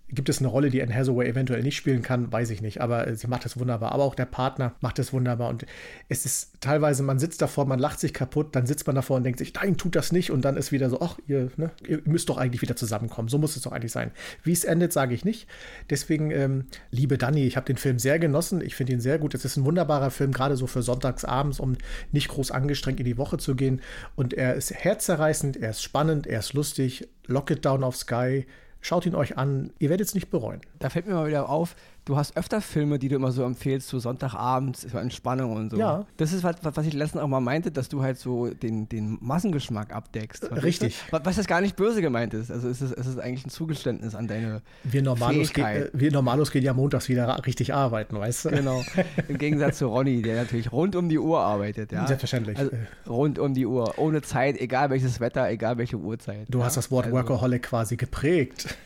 Gibt 0.10 0.30
es 0.30 0.40
eine 0.40 0.48
Rolle, 0.48 0.70
die 0.70 0.82
Anne 0.82 0.96
Hathaway 0.96 1.28
eventuell 1.28 1.62
nicht 1.64 1.76
spielen 1.76 2.02
kann? 2.02 2.32
Weiß 2.32 2.50
ich 2.50 2.62
nicht. 2.62 2.80
Aber 2.80 3.14
sie 3.14 3.28
macht 3.28 3.46
es 3.46 3.60
wunderbar. 3.60 3.92
Aber 3.92 4.04
auch 4.04 4.16
der 4.16 4.26
Partner 4.26 4.74
macht 4.80 5.00
es 5.00 5.12
wunderbar. 5.12 5.50
Und 5.50 5.66
es 6.08 6.26
ist 6.26 6.54
teilweise, 6.62 7.04
man 7.04 7.20
sitzt 7.20 7.42
davor, 7.42 7.66
man 7.66 7.78
lacht 7.78 8.00
sich 8.00 8.14
kaputt, 8.14 8.56
dann 8.56 8.66
sitzt 8.66 8.88
man 8.88 8.96
davor 8.96 9.18
und 9.18 9.26
denkt 9.26 9.40
sich, 9.40 9.54
nein, 9.54 9.76
tut 9.76 9.98
das 9.98 10.14
nicht. 10.14 10.32
Und 10.32 10.46
dann 10.46 10.56
ist 10.56 10.72
wieder 10.72 10.90
so, 10.90 11.02
ach, 11.02 11.18
ihr, 11.28 11.52
ne, 11.58 11.72
ihr 11.86 12.02
müsst 12.06 12.30
doch 12.30 12.38
eigentlich 12.38 12.62
wieder 12.62 12.78
zusammenkommen. 12.78 13.28
So 13.28 13.38
muss 13.38 13.58
es 13.58 13.64
doch 13.64 13.74
eigentlich 13.74 13.92
sein. 13.92 14.12
Wie 14.44 14.54
es 14.54 14.64
endet, 14.64 14.94
sage 14.94 15.14
ich 15.14 15.26
nicht. 15.26 15.46
Deswegen, 15.90 16.32
ähm, 16.32 16.68
liebe 16.90 17.18
Dani, 17.18 17.46
ich 17.46 17.58
habe 17.58 17.66
den 17.66 17.78
Film 17.78 18.00
sehr 18.00 18.18
genossen. 18.18 18.62
Ich 18.62 18.76
finde 18.76 18.94
ihn 18.94 19.02
sehr 19.02 19.20
gut. 19.20 19.36
Es 19.36 19.44
ist 19.44 19.58
ein 19.58 19.66
wunderbarer 19.66 20.12
Film, 20.12 20.32
gerade 20.32 20.56
so 20.56 20.68
für 20.68 20.84
sonntagsabends, 20.84 21.60
um 21.60 21.76
nicht 22.14 22.30
groß 22.30 22.52
angestrengt 22.52 23.02
in 23.02 23.06
die 23.06 23.18
Woche 23.18 23.40
zu 23.40 23.56
gehen. 23.56 23.82
Und 24.16 24.34
er 24.34 24.56
ist 24.56 24.74
herzerreißend, 24.74 25.58
er 25.58 25.72
ist 25.72 25.84
spannend, 25.84 26.28
er 26.28 26.40
ist 26.40 26.54
lustig. 26.54 27.10
Lock 27.26 27.52
it 27.52 27.66
down 27.66 27.84
auf 27.84 27.98
Sky. 27.98 28.46
Schaut 28.88 29.06
ihn 29.06 29.16
euch 29.16 29.38
an, 29.38 29.74
ihr 29.80 29.90
werdet 29.90 30.08
es 30.08 30.16
nicht 30.16 30.30
bereuen. 30.30 30.62
Da 30.80 30.90
fällt 30.90 31.08
mir 31.08 31.14
mal 31.14 31.28
wieder 31.28 31.50
auf, 31.50 31.76
du 32.08 32.16
hast 32.16 32.38
öfter 32.38 32.62
Filme, 32.62 33.00
die 33.00 33.10
du 33.10 33.16
immer 33.16 33.32
so 33.32 33.44
empfehlst, 33.44 33.90
so 33.90 34.00
Sonntagabends 34.00 34.88
für 34.90 35.00
Entspannung 35.00 35.54
und 35.56 35.72
so. 35.72 35.78
Ja. 35.78 36.06
Das 36.16 36.32
ist 36.32 36.44
was, 36.44 36.56
was 36.62 36.86
ich 36.86 36.94
letztens 36.94 37.22
auch 37.22 37.28
mal 37.28 37.42
meinte, 37.42 37.70
dass 37.70 37.90
du 37.90 38.02
halt 38.02 38.18
so 38.18 38.48
den, 38.48 38.88
den 38.88 39.18
Massengeschmack 39.22 39.94
abdeckst. 39.94 40.50
Richtig. 40.64 41.02
Was, 41.12 41.26
was 41.26 41.36
das 41.36 41.48
gar 41.48 41.60
nicht 41.60 41.76
böse 41.76 42.02
gemeint 42.02 42.34
ist. 42.34 42.50
Also 42.50 42.70
es 42.70 42.82
ist, 42.82 42.98
es 42.98 43.08
ist 43.08 43.20
eigentlich 43.20 43.46
ein 43.46 43.50
Zugeständnis 43.50 44.16
an 44.16 44.28
deine 44.28 44.62
wir 44.86 45.02
Normalos, 45.02 45.52
ge 45.52 45.64
äh, 45.64 45.90
wir 45.92 46.12
Normalos 46.12 46.52
gehen 46.52 46.64
ja 46.64 46.74
montags 46.74 47.10
wieder 47.10 47.46
richtig 47.46 47.74
arbeiten, 47.74 48.18
weißt 48.18 48.46
du? 48.46 48.50
Genau. 48.52 48.84
Im 49.28 49.38
Gegensatz 49.38 49.80
zu 49.80 49.88
Ronny, 49.88 50.22
der 50.22 50.38
natürlich 50.38 50.72
rund 50.72 50.96
um 50.96 51.10
die 51.10 51.20
Uhr 51.20 51.40
arbeitet. 51.40 51.92
Ja? 51.92 52.08
Selbstverständlich. 52.08 52.58
Also, 52.58 52.72
rund 53.06 53.38
um 53.38 53.54
die 53.54 53.66
Uhr. 53.66 53.96
Ohne 53.98 54.22
Zeit, 54.22 54.58
egal 54.62 54.90
welches 54.90 55.20
Wetter, 55.20 55.50
egal 55.50 55.78
welche 55.78 55.98
Uhrzeit. 55.98 56.46
Du 56.50 56.60
ja? 56.60 56.66
hast 56.66 56.78
das 56.78 56.90
Wort 56.90 57.08
also, 57.08 57.18
Workaholic 57.18 57.64
quasi 57.64 57.98
geprägt 57.98 58.78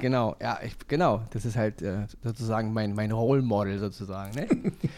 genau, 0.00 0.36
ja, 0.40 0.58
ich, 0.64 0.76
genau. 0.88 1.22
Das 1.30 1.44
ist 1.44 1.56
halt 1.56 1.82
äh, 1.82 2.06
sozusagen 2.22 2.72
mein, 2.72 2.94
mein 2.94 3.10
Role 3.10 3.42
Model 3.42 3.78
sozusagen. 3.78 4.34
Ne? 4.34 4.48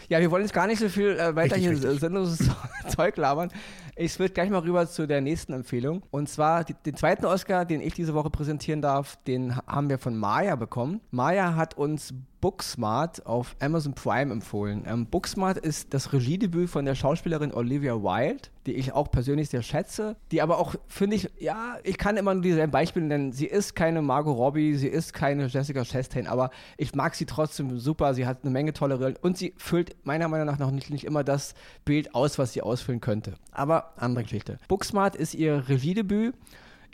ja, 0.09 0.19
wir 0.19 0.31
wollen 0.31 0.43
jetzt 0.43 0.53
gar 0.53 0.67
nicht 0.67 0.79
so 0.79 0.89
viel 0.89 1.11
äh, 1.11 1.35
weiter 1.35 1.55
richtig, 1.55 1.61
hier 1.61 1.71
richtig. 1.71 1.99
sinnloses 1.99 2.49
Zeug 2.87 3.17
labern. 3.17 3.51
Ich 3.97 4.19
würde 4.19 4.33
gleich 4.33 4.49
mal 4.49 4.59
rüber 4.59 4.85
zu 4.87 5.07
der 5.07 5.21
nächsten 5.21 5.53
Empfehlung. 5.53 6.03
Und 6.11 6.27
zwar 6.27 6.65
die, 6.65 6.73
den 6.73 6.97
zweiten 6.97 7.23
Oscar, 7.25 7.63
den 7.63 7.79
ich 7.79 7.93
diese 7.93 8.13
Woche 8.13 8.29
präsentieren 8.29 8.81
darf, 8.81 9.15
den 9.23 9.55
haben 9.55 9.87
wir 9.87 9.99
von 9.99 10.17
Maya 10.17 10.57
bekommen. 10.57 10.99
Maya 11.11 11.55
hat 11.55 11.77
uns 11.77 12.13
Booksmart 12.45 13.25
auf 13.25 13.55
Amazon 13.59 13.95
Prime 13.95 14.31
empfohlen. 14.31 14.83
Ähm, 14.85 15.07
Booksmart 15.07 15.57
ist 15.57 15.95
das 15.95 16.13
Regiedebüt 16.13 16.69
von 16.69 16.85
der 16.85 16.93
Schauspielerin 16.93 17.51
Olivia 17.51 17.95
Wilde, 17.95 18.49
die 18.67 18.73
ich 18.73 18.93
auch 18.93 19.09
persönlich 19.09 19.49
sehr 19.49 19.63
schätze, 19.63 20.15
die 20.31 20.43
aber 20.43 20.59
auch, 20.59 20.75
finde 20.87 21.15
ich, 21.15 21.31
ja, 21.39 21.77
ich 21.83 21.97
kann 21.97 22.17
immer 22.17 22.35
nur 22.35 22.43
dieselben 22.43 22.71
Beispiele 22.71 23.05
nennen. 23.05 23.31
Sie 23.31 23.47
ist 23.47 23.75
keine 23.75 24.03
Margot 24.03 24.37
Robbie, 24.37 24.75
sie 24.75 24.89
ist 24.89 25.11
keine 25.13 25.47
Jessica 25.47 25.83
Chastain, 25.83 26.27
aber 26.27 26.51
ich 26.77 26.93
mag 26.93 27.15
sie 27.15 27.25
trotzdem 27.25 27.79
super. 27.79 28.13
Sie 28.13 28.27
hat 28.27 28.43
eine 28.43 28.51
Menge 28.51 28.73
tolle 28.73 28.99
Rollen 28.99 29.15
und 29.21 29.39
sie 29.39 29.55
füllt 29.57 29.95
meiner 30.05 30.27
Meinung 30.27 30.45
nach 30.45 30.59
noch 30.59 30.69
nicht, 30.69 30.91
nicht 30.91 31.05
immer 31.05 31.23
das 31.23 31.55
Bild 31.83 32.13
aus, 32.13 32.37
was 32.37 32.53
sie 32.53 32.61
ausfüllen 32.61 33.01
könnte. 33.01 33.33
Aber 33.51 33.84
andere 33.97 34.23
Geschichte. 34.23 34.57
Booksmart 34.67 35.15
ist 35.15 35.33
ihr 35.33 35.67
Regiedebüt. 35.67 36.35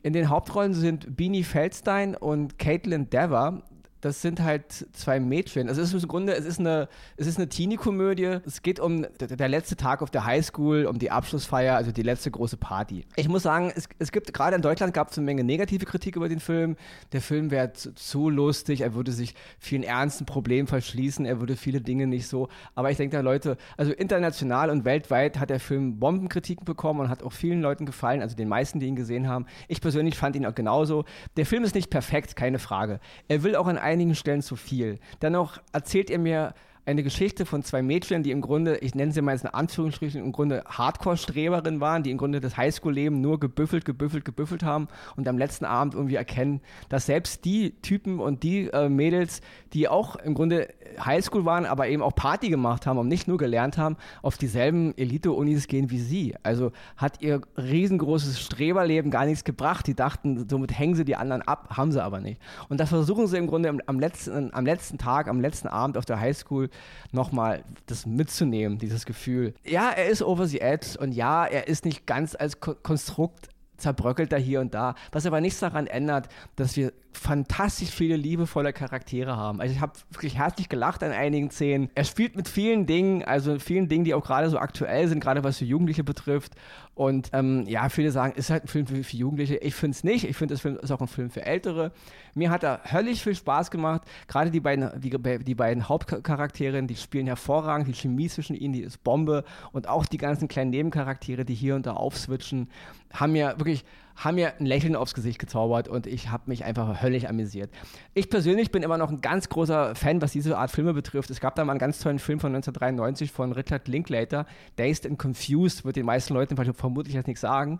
In 0.03 0.13
den 0.13 0.29
Hauptrollen 0.29 0.73
sind 0.73 1.15
Beanie 1.15 1.43
Feldstein 1.43 2.15
und 2.15 2.57
Caitlin 2.57 3.09
Dever 3.09 3.61
das 4.01 4.21
sind 4.21 4.41
halt 4.41 4.87
zwei 4.93 5.19
Mädchen. 5.19 5.69
Also 5.69 5.81
es 5.81 5.93
ist 5.93 6.03
im 6.03 6.09
Grunde, 6.09 6.33
es 6.35 6.45
ist 6.45 6.59
eine, 6.59 6.89
es 7.17 7.27
ist 7.27 7.37
eine 7.37 7.47
Teenie-Komödie. 7.49 8.39
Es 8.45 8.63
geht 8.63 8.79
um 8.79 9.05
der 9.19 9.47
letzte 9.47 9.75
Tag 9.75 10.01
auf 10.01 10.09
der 10.09 10.25
Highschool, 10.25 10.85
um 10.85 10.97
die 10.97 11.11
Abschlussfeier, 11.11 11.75
also 11.75 11.91
die 11.91 12.01
letzte 12.01 12.31
große 12.31 12.57
Party. 12.57 13.05
Ich 13.15 13.29
muss 13.29 13.43
sagen, 13.43 13.71
es, 13.75 13.87
es 13.99 14.11
gibt 14.11 14.33
gerade 14.33 14.55
in 14.55 14.63
Deutschland 14.63 14.93
gab 14.93 15.11
es 15.11 15.17
eine 15.17 15.25
Menge 15.25 15.43
negative 15.43 15.85
Kritik 15.85 16.15
über 16.15 16.29
den 16.29 16.39
Film. 16.39 16.75
Der 17.13 17.21
Film 17.21 17.51
wäre 17.51 17.73
zu, 17.73 17.93
zu, 17.93 18.29
lustig, 18.29 18.81
er 18.81 18.95
würde 18.95 19.11
sich 19.11 19.35
vielen 19.59 19.83
ernsten 19.83 20.25
Problemen 20.25 20.67
verschließen, 20.67 21.25
er 21.25 21.39
würde 21.39 21.55
viele 21.55 21.79
Dinge 21.79 22.07
nicht 22.07 22.27
so. 22.27 22.49
Aber 22.73 22.89
ich 22.89 22.97
denke 22.97 23.15
da 23.15 23.21
Leute, 23.21 23.57
also 23.77 23.91
international 23.91 24.71
und 24.71 24.83
weltweit 24.83 25.39
hat 25.39 25.51
der 25.51 25.59
Film 25.59 25.99
Bombenkritiken 25.99 26.65
bekommen 26.65 27.01
und 27.01 27.09
hat 27.09 27.21
auch 27.21 27.33
vielen 27.33 27.61
Leuten 27.61 27.85
gefallen, 27.85 28.21
also 28.21 28.35
den 28.35 28.49
meisten, 28.49 28.79
die 28.79 28.87
ihn 28.87 28.95
gesehen 28.95 29.27
haben. 29.27 29.45
Ich 29.67 29.79
persönlich 29.79 30.17
fand 30.17 30.35
ihn 30.35 30.45
auch 30.47 30.55
genauso. 30.55 31.05
Der 31.37 31.45
Film 31.45 31.63
ist 31.63 31.75
nicht 31.75 31.91
perfekt, 31.91 32.35
keine 32.35 32.57
Frage. 32.57 32.99
Er 33.27 33.43
will 33.43 33.55
auch 33.55 33.67
an 33.67 33.77
einigen 33.91 34.15
Stellen 34.15 34.41
zu 34.41 34.55
viel. 34.55 34.99
Dennoch 35.21 35.59
erzählt 35.73 36.09
er 36.09 36.19
mir 36.19 36.53
eine 36.85 37.03
Geschichte 37.03 37.45
von 37.45 37.63
zwei 37.63 37.81
Mädchen, 37.81 38.23
die 38.23 38.31
im 38.31 38.41
Grunde, 38.41 38.77
ich 38.77 38.95
nenne 38.95 39.11
sie 39.11 39.21
mal 39.21 39.33
jetzt 39.33 39.43
in 39.43 39.49
Anführungsstrichen, 39.49 40.23
im 40.23 40.31
Grunde 40.31 40.63
Hardcore-Streberinnen 40.65 41.79
waren, 41.79 42.03
die 42.03 42.11
im 42.11 42.17
Grunde 42.17 42.41
das 42.41 42.57
Highschool-Leben 42.57 43.21
nur 43.21 43.39
gebüffelt, 43.39 43.85
gebüffelt, 43.85 44.25
gebüffelt 44.25 44.63
haben 44.63 44.87
und 45.15 45.27
am 45.27 45.37
letzten 45.37 45.65
Abend 45.65 45.93
irgendwie 45.93 46.15
erkennen, 46.15 46.61
dass 46.89 47.05
selbst 47.05 47.45
die 47.45 47.71
Typen 47.81 48.19
und 48.19 48.43
die 48.43 48.67
äh, 48.67 48.89
Mädels, 48.89 49.41
die 49.73 49.87
auch 49.87 50.15
im 50.15 50.33
Grunde 50.33 50.69
Highschool 50.99 51.45
waren, 51.45 51.65
aber 51.65 51.87
eben 51.87 52.01
auch 52.01 52.15
Party 52.15 52.49
gemacht 52.49 52.87
haben 52.87 52.97
und 52.97 53.07
nicht 53.07 53.27
nur 53.27 53.37
gelernt 53.37 53.77
haben, 53.77 53.95
auf 54.23 54.37
dieselben 54.37 54.97
Elite-Unis 54.97 55.67
gehen 55.67 55.91
wie 55.91 55.99
sie. 55.99 56.35
Also 56.41 56.71
hat 56.97 57.21
ihr 57.21 57.41
riesengroßes 57.57 58.39
Streberleben 58.39 59.11
gar 59.11 59.25
nichts 59.25 59.43
gebracht. 59.43 59.85
Die 59.87 59.93
dachten, 59.93 60.47
somit 60.49 60.77
hängen 60.77 60.95
sie 60.95 61.05
die 61.05 61.15
anderen 61.15 61.43
ab, 61.43 61.77
haben 61.77 61.91
sie 61.91 62.03
aber 62.03 62.19
nicht. 62.19 62.41
Und 62.69 62.79
das 62.79 62.89
versuchen 62.89 63.27
sie 63.27 63.37
im 63.37 63.47
Grunde 63.47 63.77
am, 63.85 63.99
letzten, 63.99 64.53
am 64.53 64.65
letzten 64.65 64.97
Tag, 64.97 65.27
am 65.27 65.39
letzten 65.39 65.67
Abend 65.67 65.97
auf 65.97 66.05
der 66.05 66.19
Highschool 66.19 66.69
nochmal 67.11 67.63
das 67.85 68.05
mitzunehmen, 68.05 68.77
dieses 68.77 69.05
Gefühl. 69.05 69.53
Ja, 69.65 69.89
er 69.89 70.07
ist 70.07 70.21
over 70.21 70.47
the 70.47 70.61
edge 70.61 70.97
und 70.99 71.11
ja, 71.11 71.45
er 71.45 71.67
ist 71.67 71.85
nicht 71.85 72.05
ganz 72.05 72.35
als 72.35 72.59
Ko 72.59 72.75
Konstrukt 72.81 73.49
zerbröckelt 73.77 74.31
da 74.31 74.37
hier 74.37 74.61
und 74.61 74.73
da, 74.73 74.95
was 75.11 75.25
aber 75.25 75.41
nichts 75.41 75.59
daran 75.59 75.87
ändert, 75.87 76.29
dass 76.55 76.77
wir 76.77 76.93
fantastisch 77.13 77.89
viele 77.89 78.15
liebevolle 78.15 78.73
Charaktere 78.73 79.35
haben. 79.35 79.61
Also 79.61 79.73
ich 79.73 79.81
habe 79.81 79.93
wirklich 80.11 80.37
herzlich 80.37 80.69
gelacht 80.69 81.03
an 81.03 81.11
einigen 81.11 81.51
Szenen. 81.51 81.89
Er 81.93 82.03
spielt 82.03 82.35
mit 82.35 82.47
vielen 82.47 82.85
Dingen, 82.85 83.23
also 83.23 83.59
vielen 83.59 83.89
Dingen, 83.89 84.05
die 84.05 84.13
auch 84.13 84.23
gerade 84.23 84.49
so 84.49 84.57
aktuell 84.57 85.07
sind, 85.07 85.19
gerade 85.19 85.43
was 85.43 85.57
für 85.57 85.65
Jugendliche 85.65 86.03
betrifft. 86.03 86.53
Und 86.93 87.29
ähm, 87.33 87.65
ja, 87.67 87.89
viele 87.89 88.11
sagen, 88.11 88.33
ist 88.35 88.49
halt 88.49 88.65
ein 88.65 88.67
Film 88.67 88.85
für, 88.85 89.03
für 89.03 89.17
Jugendliche. 89.17 89.55
Ich 89.57 89.75
finde 89.75 89.95
es 89.95 90.03
nicht. 90.03 90.23
Ich 90.25 90.35
finde, 90.37 90.53
das 90.53 90.61
Film 90.61 90.77
ist 90.77 90.91
auch 90.91 91.01
ein 91.01 91.07
Film 91.07 91.29
für 91.29 91.45
Ältere. 91.45 91.91
Mir 92.33 92.49
hat 92.49 92.63
er 92.63 92.81
höllisch 92.91 93.23
viel 93.23 93.35
Spaß 93.35 93.71
gemacht. 93.71 94.01
Gerade 94.27 94.51
die 94.51 94.59
beiden, 94.59 94.89
die, 94.99 95.09
die 95.43 95.55
beiden 95.55 95.89
Hauptcharaktere, 95.89 96.83
die 96.83 96.95
spielen 96.95 97.27
hervorragend. 97.27 97.87
Die 97.87 97.93
Chemie 97.93 98.29
zwischen 98.29 98.55
ihnen, 98.55 98.73
die 98.73 98.81
ist 98.81 99.03
Bombe. 99.03 99.43
Und 99.71 99.87
auch 99.87 100.05
die 100.05 100.17
ganzen 100.17 100.47
kleinen 100.47 100.71
Nebencharaktere, 100.71 101.45
die 101.45 101.55
hier 101.55 101.75
und 101.75 101.85
da 101.85 101.93
aufswitchen, 101.93 102.69
haben 103.13 103.33
mir 103.33 103.55
wirklich 103.57 103.83
haben 104.23 104.35
mir 104.35 104.53
ein 104.59 104.65
Lächeln 104.65 104.95
aufs 104.95 105.13
Gesicht 105.13 105.39
gezaubert 105.39 105.87
und 105.87 106.07
ich 106.07 106.29
habe 106.29 106.43
mich 106.45 106.63
einfach 106.63 107.01
höllisch 107.01 107.25
amüsiert. 107.25 107.71
Ich 108.13 108.29
persönlich 108.29 108.71
bin 108.71 108.83
immer 108.83 108.97
noch 108.97 109.09
ein 109.09 109.21
ganz 109.21 109.49
großer 109.49 109.95
Fan, 109.95 110.21
was 110.21 110.31
diese 110.31 110.57
Art 110.57 110.71
Filme 110.71 110.93
betrifft. 110.93 111.29
Es 111.29 111.39
gab 111.39 111.55
da 111.55 111.65
mal 111.65 111.73
einen 111.73 111.79
ganz 111.79 111.99
tollen 111.99 112.19
Film 112.19 112.39
von 112.39 112.53
1993 112.55 113.31
von 113.31 113.51
Richard 113.51 113.87
Linklater, 113.87 114.45
Dazed 114.75 115.05
and 115.05 115.17
Confused, 115.17 115.85
wird 115.85 115.95
den 115.95 116.05
meisten 116.05 116.33
Leuten 116.33 116.55
vermutlich 116.55 117.15
jetzt 117.15 117.27
nichts 117.27 117.41
sagen. 117.41 117.79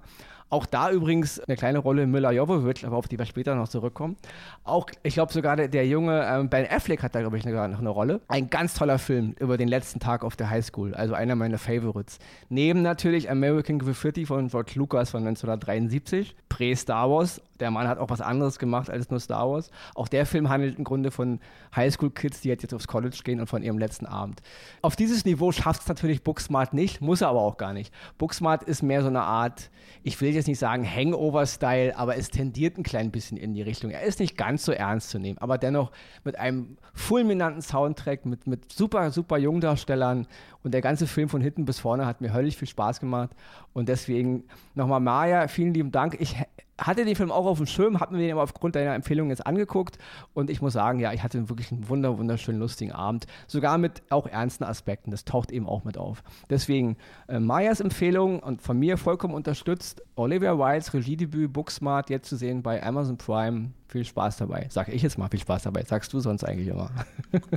Auch 0.52 0.66
da 0.66 0.92
übrigens 0.92 1.40
eine 1.40 1.56
kleine 1.56 1.80
Rolle 1.80 2.06
Müller-Jovovich, 2.06 2.86
aber 2.86 2.98
auf 2.98 3.08
die 3.08 3.18
wir 3.18 3.26
später 3.26 3.56
noch 3.56 3.70
zurückkommen. 3.70 4.18
Auch, 4.66 4.88
ich 5.02 5.14
glaube 5.14 5.32
sogar 5.32 5.56
der, 5.56 5.70
der 5.70 5.88
junge 5.88 6.26
ähm, 6.26 6.50
Ben 6.50 6.68
Affleck 6.70 7.02
hat 7.04 7.16
da, 7.16 7.22
glaube 7.22 7.38
ich, 7.38 7.46
noch 7.46 7.54
eine 7.54 7.90
Rolle. 7.90 8.20
Ein 8.28 8.50
ganz 8.50 8.74
toller 8.74 9.00
Film 9.00 9.34
über 9.40 9.56
den 9.56 9.70
letzten 9.70 10.02
Tag 10.02 10.26
auf 10.26 10.36
der 10.36 10.50
Highschool, 10.50 10.94
also 10.94 11.14
einer 11.14 11.36
meiner 11.36 11.58
Favorites. 11.58 12.20
Neben 12.50 12.82
natürlich 12.82 13.32
American 13.32 13.80
Graffiti 13.80 14.26
von 14.26 14.50
George 14.50 14.74
Lucas 14.76 15.12
von 15.12 15.26
1973, 15.26 16.36
Prä-Star 16.50 17.10
Wars. 17.10 17.42
Der 17.62 17.72
Mann 17.72 17.88
hat 17.88 18.00
auch 18.00 18.10
was 18.10 18.22
anderes 18.22 18.60
gemacht 18.60 18.90
als 18.90 19.10
nur 19.10 19.20
Star 19.20 19.50
Wars. 19.50 19.72
Auch 19.96 20.10
der 20.10 20.26
Film 20.26 20.50
handelt 20.50 20.78
im 20.78 20.84
Grunde 20.84 21.12
von 21.12 21.40
Highschool-Kids, 21.76 22.42
die 22.42 22.50
jetzt 22.50 22.74
aufs 22.74 22.88
College 22.88 23.20
gehen 23.24 23.40
und 23.40 23.48
von 23.48 23.64
ihrem 23.64 23.78
letzten 23.78 24.06
Abend. 24.06 24.42
Auf 24.82 24.98
dieses 24.98 25.24
Niveau 25.24 25.52
schafft 25.52 25.84
es 25.84 25.88
natürlich 25.88 26.24
Booksmart 26.24 26.74
nicht, 26.74 27.00
muss 27.00 27.22
er 27.22 27.30
aber 27.30 27.42
auch 27.42 27.58
gar 27.58 27.72
nicht. 27.72 27.94
Booksmart 28.18 28.64
ist 28.64 28.82
mehr 28.82 29.02
so 29.02 29.08
eine 29.08 29.22
Art, 29.22 29.70
ich 30.04 30.20
will 30.20 30.34
jetzt 30.34 30.41
nicht 30.48 30.60
sagen 30.60 30.86
Hangover-Style, 30.86 31.98
aber 31.98 32.18
es 32.18 32.30
tendiert 32.30 32.78
ein 32.78 32.84
klein 32.84 33.12
bisschen 33.12 33.38
in 33.38 33.54
die 33.54 33.62
Richtung. 33.62 33.92
Er 33.92 34.04
ist 34.04 34.20
nicht 34.20 34.38
ganz 34.38 34.66
so 34.66 34.72
ernst 34.72 35.10
zu 35.10 35.20
nehmen, 35.20 35.38
aber 35.38 35.58
dennoch 35.58 35.92
mit 36.24 36.38
einem 36.38 36.78
fulminanten 36.94 37.62
Soundtrack, 37.62 38.26
mit, 38.26 38.48
mit 38.48 38.72
super, 38.72 39.12
super 39.12 39.38
Jungdarstellern 39.38 40.28
und 40.64 40.74
der 40.74 40.82
ganze 40.82 41.08
Film 41.08 41.30
von 41.30 41.42
hinten 41.42 41.66
bis 41.66 41.80
vorne 41.80 42.06
hat 42.06 42.22
mir 42.22 42.34
höllisch 42.34 42.58
viel 42.58 42.68
Spaß 42.68 43.00
gemacht 43.00 43.32
und 43.74 43.90
deswegen 43.90 44.44
nochmal 44.76 45.00
Maja, 45.00 45.48
vielen 45.48 45.74
lieben 45.74 45.92
Dank. 45.92 46.18
Ich 46.20 46.36
hatte 46.78 47.06
den 47.06 47.16
Film 47.16 47.32
auch 47.32 47.46
auf 47.46 47.58
dem 47.58 47.68
Schirm, 47.68 48.00
habe 48.00 48.16
mir 48.16 48.22
den 48.22 48.32
aber 48.32 48.44
aufgrund 48.44 48.76
deiner 48.76 48.96
Empfehlung 48.96 49.30
jetzt 49.30 49.46
angeguckt 49.46 49.98
und 50.34 50.50
ich 50.50 50.62
muss 50.62 50.74
sagen, 50.74 51.00
ja, 51.00 51.14
ich 51.14 51.24
hatte 51.24 51.50
wirklich 51.50 51.72
einen 51.72 51.88
wunder, 51.90 52.18
wunderschönen, 52.18 52.60
lustigen 52.60 52.92
Abend. 52.92 53.28
Sogar 53.48 53.78
mit 53.78 54.02
auch 54.10 54.28
ernsten 54.28 54.64
Aspekten. 54.64 55.12
Das 55.12 55.26
taucht 55.26 55.52
eben 55.52 55.68
auch 55.68 55.84
mit 55.84 55.98
auf. 55.98 56.24
Deswegen 56.50 56.98
äh, 57.28 57.40
Mayas 57.40 57.80
Empfehlung 57.80 58.40
und 58.40 58.62
von 58.62 58.78
mir 58.78 58.98
vollkommen 58.98 59.34
unterstützt. 59.34 60.02
Olivia 60.16 60.58
Wildes 60.58 60.94
Regiedebüt 60.94 61.54
Booksmart 61.54 62.10
jetzt 62.10 62.30
zu 62.30 62.36
sehen 62.36 62.64
bei 62.64 62.82
Amazon 62.84 63.18
Prime. 63.18 63.72
Viel 63.88 64.06
Spaß 64.06 64.38
dabei. 64.38 64.68
Sag 64.70 64.88
ich 64.88 65.02
jetzt 65.02 65.18
mal 65.18 65.28
viel 65.28 65.42
Spaß 65.42 65.64
dabei. 65.64 65.84
Sagst 65.84 66.14
du 66.14 66.20
sonst 66.20 66.44
eigentlich 66.44 66.70
immer. 66.70 66.92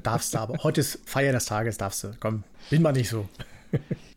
Darfst 0.02 0.34
du 0.34 0.38
aber. 0.38 0.58
Heute 0.62 0.80
ist 0.80 1.08
Feier 1.08 1.32
des 1.32 1.46
Tages, 1.46 1.78
darfst 1.78 2.04
du. 2.04 2.10
Komm, 2.18 2.42
bin 2.70 2.82
mal 2.82 2.92
nicht 2.92 3.08
so. 3.08 3.28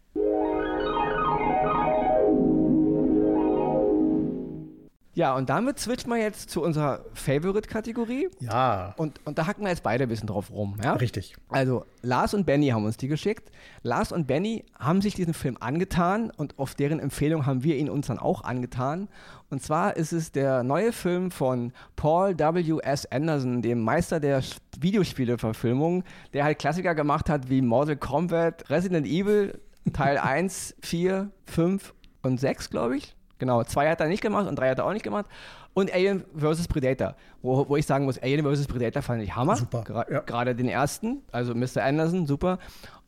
Ja, 5.18 5.36
und 5.36 5.50
damit 5.50 5.80
switchen 5.80 6.12
wir 6.12 6.20
jetzt 6.20 6.52
zu 6.52 6.62
unserer 6.62 7.04
Favorite-Kategorie. 7.16 8.30
Ja. 8.40 8.94
Und, 8.98 9.20
und 9.26 9.40
da 9.40 9.48
hacken 9.48 9.64
wir 9.64 9.70
jetzt 9.70 9.82
beide 9.82 10.04
ein 10.04 10.10
bisschen 10.10 10.28
drauf 10.28 10.52
rum. 10.52 10.78
Ja? 10.84 10.94
Richtig. 10.94 11.36
Also, 11.50 11.88
Lars 12.04 12.36
und 12.36 12.46
Benny 12.46 12.68
haben 12.68 12.86
uns 12.86 12.98
die 12.98 13.08
geschickt. 13.08 13.50
Lars 13.82 14.12
und 14.12 14.28
Benny 14.28 14.64
haben 14.78 15.02
sich 15.02 15.16
diesen 15.16 15.34
Film 15.34 15.58
angetan 15.60 16.30
und 16.30 16.60
auf 16.60 16.76
deren 16.76 17.00
Empfehlung 17.00 17.48
haben 17.48 17.64
wir 17.64 17.78
ihn 17.78 17.90
uns 17.90 18.06
dann 18.06 18.20
auch 18.20 18.44
angetan. 18.44 19.10
Und 19.50 19.64
zwar 19.64 19.98
ist 19.98 20.12
es 20.12 20.32
der 20.32 20.62
neue 20.62 20.94
Film 20.94 21.32
von 21.32 21.74
Paul 21.96 22.38
W.S. 22.38 23.08
Anderson, 23.08 23.64
dem 23.64 23.82
Meister 23.82 24.20
der 24.20 24.44
Videospiele-Verfilmung, 24.80 26.04
der 26.34 26.44
halt 26.44 26.60
Klassiker 26.60 26.94
gemacht 26.94 27.28
hat 27.28 27.50
wie 27.50 27.64
Mortal 27.64 27.98
Kombat, 27.98 28.70
Resident 28.70 29.08
Evil 29.08 29.60
Teil 29.94 30.20
1, 30.20 30.76
4, 30.82 31.32
5 31.48 31.96
und 32.22 32.40
6, 32.40 32.70
glaube 32.70 32.98
ich. 32.98 33.17
Genau, 33.40 33.64
zwei 33.64 33.90
hat 33.90 34.00
er 34.02 34.08
nicht 34.08 34.22
gemacht 34.22 34.48
und 34.48 34.58
drei 34.58 34.70
hat 34.70 34.80
er 34.80 34.86
auch 34.86 34.94
nicht 34.94 35.04
gemacht. 35.04 35.26
Und 35.74 35.94
Alien 35.94 36.24
vs. 36.36 36.68
Predator, 36.68 37.16
wo, 37.42 37.70
wo 37.70 37.78
ich 37.78 37.86
sagen 37.86 38.06
muss, 38.06 38.18
Alien 38.22 38.44
vs. 38.44 38.68
Predator 38.68 39.02
fand 39.02 39.22
ich 39.22 39.36
Hammer. 39.36 39.56
Super. 39.58 40.06
ja. 40.10 40.22
Gerade 40.22 40.56
den 40.56 40.68
ersten, 40.68 41.22
also 41.32 41.54
Mr. 41.54 41.84
Anderson, 41.84 42.26
super. 42.26 42.58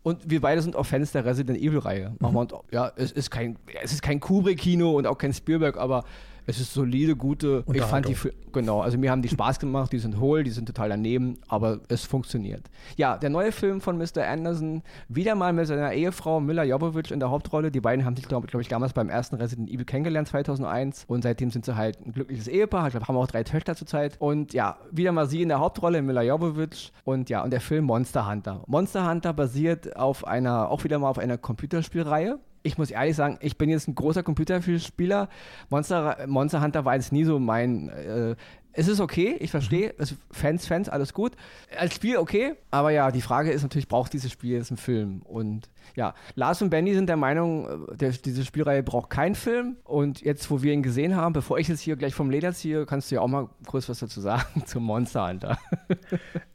Und 0.03 0.29
wir 0.29 0.39
beide 0.39 0.61
sind 0.61 0.75
auch 0.75 0.85
Fans 0.85 1.11
der 1.11 1.25
Resident 1.25 1.59
Evil-Reihe. 1.59 2.13
Mhm. 2.19 2.47
Ja, 2.71 2.91
es 2.95 3.11
ist 3.11 3.31
kein, 3.31 3.57
es 3.83 3.91
ist 3.91 4.01
kein 4.01 4.19
Kubrick-Kino 4.19 4.91
und 4.91 5.07
auch 5.07 5.17
kein 5.17 5.33
Spielberg, 5.33 5.77
aber 5.77 6.03
es 6.49 6.59
ist 6.59 6.73
solide, 6.73 7.15
gute. 7.15 7.63
Ich 7.71 7.83
fand 7.83 8.07
die, 8.07 8.15
genau, 8.51 8.81
also 8.81 8.97
mir 8.97 9.11
haben 9.11 9.21
die 9.21 9.29
Spaß 9.29 9.59
gemacht, 9.59 9.91
die 9.91 9.99
sind 9.99 10.19
hohl, 10.19 10.43
die 10.43 10.49
sind 10.49 10.65
total 10.65 10.89
daneben, 10.89 11.37
aber 11.47 11.81
es 11.89 12.05
funktioniert. 12.05 12.63
Ja, 12.97 13.17
der 13.17 13.29
neue 13.29 13.51
Film 13.51 13.81
von 13.81 13.99
Mr. 13.99 14.27
Anderson, 14.27 14.81
wieder 15.07 15.35
mal 15.35 15.53
mit 15.53 15.67
seiner 15.67 15.93
Ehefrau 15.93 16.39
Mila 16.39 16.63
Jovovich 16.63 17.11
in 17.11 17.19
der 17.19 17.29
Hauptrolle. 17.29 17.69
Die 17.69 17.81
beiden 17.81 18.03
haben 18.03 18.15
sich, 18.15 18.27
glaube 18.27 18.47
glaub 18.47 18.61
ich, 18.61 18.67
damals 18.67 18.93
beim 18.93 19.09
ersten 19.09 19.35
Resident 19.35 19.69
Evil 19.69 19.85
kennengelernt, 19.85 20.27
2001. 20.29 21.05
Und 21.07 21.21
seitdem 21.21 21.51
sind 21.51 21.65
sie 21.65 21.75
halt 21.75 22.03
ein 22.03 22.13
glückliches 22.13 22.47
Ehepaar. 22.47 22.87
Ich 22.87 22.93
glaube, 22.93 23.07
haben 23.07 23.17
auch 23.17 23.27
drei 23.27 23.43
Töchter 23.43 23.75
zurzeit. 23.75 24.15
Und 24.19 24.51
ja, 24.51 24.77
wieder 24.91 25.11
mal 25.11 25.27
sie 25.27 25.43
in 25.43 25.49
der 25.49 25.59
Hauptrolle, 25.59 26.01
Mila 26.01 26.23
Jovovich. 26.23 26.91
Und 27.03 27.29
ja, 27.29 27.43
und 27.43 27.51
der 27.51 27.61
Film 27.61 27.85
Monster 27.85 28.27
Hunter. 28.27 28.63
Monster 28.65 29.07
Hunter 29.07 29.33
basiert 29.33 29.95
auf 29.95 30.25
einer, 30.25 30.71
auch 30.71 30.83
wieder 30.83 30.97
mal 30.97 31.09
auf 31.09 31.19
einer 31.19 31.37
Computerspielreihe 31.37 32.39
ich 32.63 32.77
muss 32.77 32.91
ehrlich 32.91 33.15
sagen, 33.15 33.37
ich 33.41 33.57
bin 33.57 33.69
jetzt 33.69 33.87
ein 33.87 33.95
großer 33.95 34.23
Computerspieler. 34.23 35.29
Monster, 35.69 36.17
Monster 36.27 36.61
Hunter 36.61 36.85
war 36.85 36.95
jetzt 36.95 37.11
nie 37.11 37.23
so 37.23 37.39
mein. 37.39 37.89
Äh, 37.89 38.35
es 38.73 38.87
ist 38.87 38.99
okay, 38.99 39.35
ich 39.39 39.51
verstehe. 39.51 39.93
Also 39.97 40.15
Fans, 40.31 40.67
Fans, 40.67 40.89
alles 40.89 41.13
gut. 41.13 41.33
Als 41.77 41.95
Spiel 41.95 42.17
okay, 42.17 42.53
aber 42.71 42.91
ja, 42.91 43.11
die 43.11 43.21
Frage 43.21 43.51
ist 43.51 43.63
natürlich, 43.63 43.87
braucht 43.87 44.13
dieses 44.13 44.31
Spiel 44.31 44.53
jetzt 44.53 44.71
einen 44.71 44.77
Film? 44.77 45.21
Und 45.23 45.69
ja, 45.95 46.13
Lars 46.35 46.61
und 46.61 46.69
Benny 46.69 46.93
sind 46.93 47.07
der 47.07 47.17
Meinung, 47.17 47.87
äh, 47.91 47.97
der, 47.97 48.11
diese 48.11 48.45
Spielreihe 48.45 48.83
braucht 48.83 49.09
keinen 49.09 49.35
Film. 49.35 49.77
Und 49.83 50.21
jetzt, 50.21 50.49
wo 50.51 50.61
wir 50.61 50.73
ihn 50.73 50.83
gesehen 50.83 51.15
haben, 51.15 51.33
bevor 51.33 51.57
ich 51.57 51.67
jetzt 51.67 51.81
hier 51.81 51.95
gleich 51.95 52.13
vom 52.13 52.29
Leder 52.29 52.53
ziehe, 52.53 52.85
kannst 52.85 53.09
du 53.09 53.15
ja 53.15 53.21
auch 53.21 53.27
mal 53.27 53.49
kurz 53.65 53.89
was 53.89 53.99
dazu 53.99 54.21
sagen 54.21 54.63
zum 54.65 54.83
Monster 54.83 55.27
Hunter. 55.27 55.57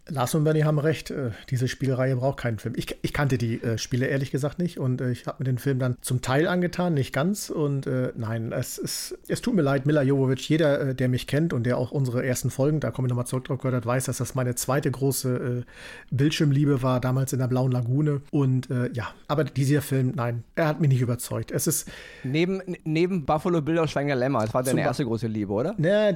Lars 0.09 0.35
und 0.35 0.45
Bernie 0.45 0.65
haben 0.65 0.79
recht, 0.79 1.11
äh, 1.11 1.31
diese 1.49 1.67
Spielreihe 1.67 2.17
braucht 2.17 2.39
keinen 2.39 2.59
Film. 2.59 2.75
Ich, 2.77 2.95
ich 3.01 3.13
kannte 3.13 3.39
die 3.39 3.63
äh, 3.63 3.79
Spiele 3.79 4.07
ehrlich 4.07 4.31
gesagt 4.31 4.59
nicht 4.59 4.79
und 4.79 5.01
äh, 5.01 5.11
ich 5.11 5.27
habe 5.27 5.43
mir 5.43 5.45
den 5.45 5.59
Film 5.59 5.79
dann 5.79 5.97
zum 6.03 6.21
Teil 6.21 6.47
angetan, 6.47 6.95
nicht 6.95 7.13
ganz. 7.13 7.49
Und 7.49 7.87
äh, 7.87 8.13
nein, 8.15 8.53
es, 8.53 8.77
ist, 8.77 9.19
es 9.29 9.41
tut 9.41 9.55
mir 9.55 9.63
leid, 9.63 9.87
Mila 9.87 10.03
Jovovich, 10.03 10.49
jeder, 10.49 10.81
äh, 10.81 10.95
der 10.95 11.09
mich 11.09 11.27
kennt 11.27 11.53
und 11.53 11.65
der 11.65 11.79
auch 11.79 11.91
unsere 12.05 12.25
ersten 12.25 12.51
Folgen, 12.51 12.81
da 12.81 12.91
komme 12.91 13.07
ich 13.07 13.11
nochmal 13.11 13.27
zurück 13.27 13.45
drauf 13.45 13.59
gehört 13.59 13.75
hat, 13.75 13.87
weiß, 13.87 14.05
dass 14.05 14.19
das 14.19 14.35
meine 14.35 14.55
zweite 14.55 14.91
große 14.91 15.65
äh, 15.65 16.15
Bildschirmliebe 16.15 16.83
war, 16.83 17.01
damals 17.01 17.33
in 17.33 17.39
der 17.39 17.49
Blauen 17.49 17.73
Lagune. 17.73 18.21
Und 18.31 18.71
äh, 18.71 18.91
ja, 18.93 19.09
aber 19.29 19.45
dieser 19.45 19.83
Film, 19.83 20.13
nein, 20.15 20.45
er 20.55 20.69
hat 20.69 20.81
mich 20.81 20.91
nicht 20.91 21.01
überzeugt. 21.01 21.51
Es 21.51 21.67
ist. 21.67 21.91
Neben, 22.23 22.61
neben 22.85 23.25
Buffalo 23.25 23.63
Bill 23.63 23.79
aus 23.79 23.91
Schwenger 23.91 24.17
Lämmer, 24.17 24.41
das 24.41 24.53
war 24.53 24.63
deine 24.63 24.83
erste 24.83 25.05
große 25.05 25.27
Liebe, 25.27 25.53
oder? 25.53 25.75
Ne, 25.79 26.15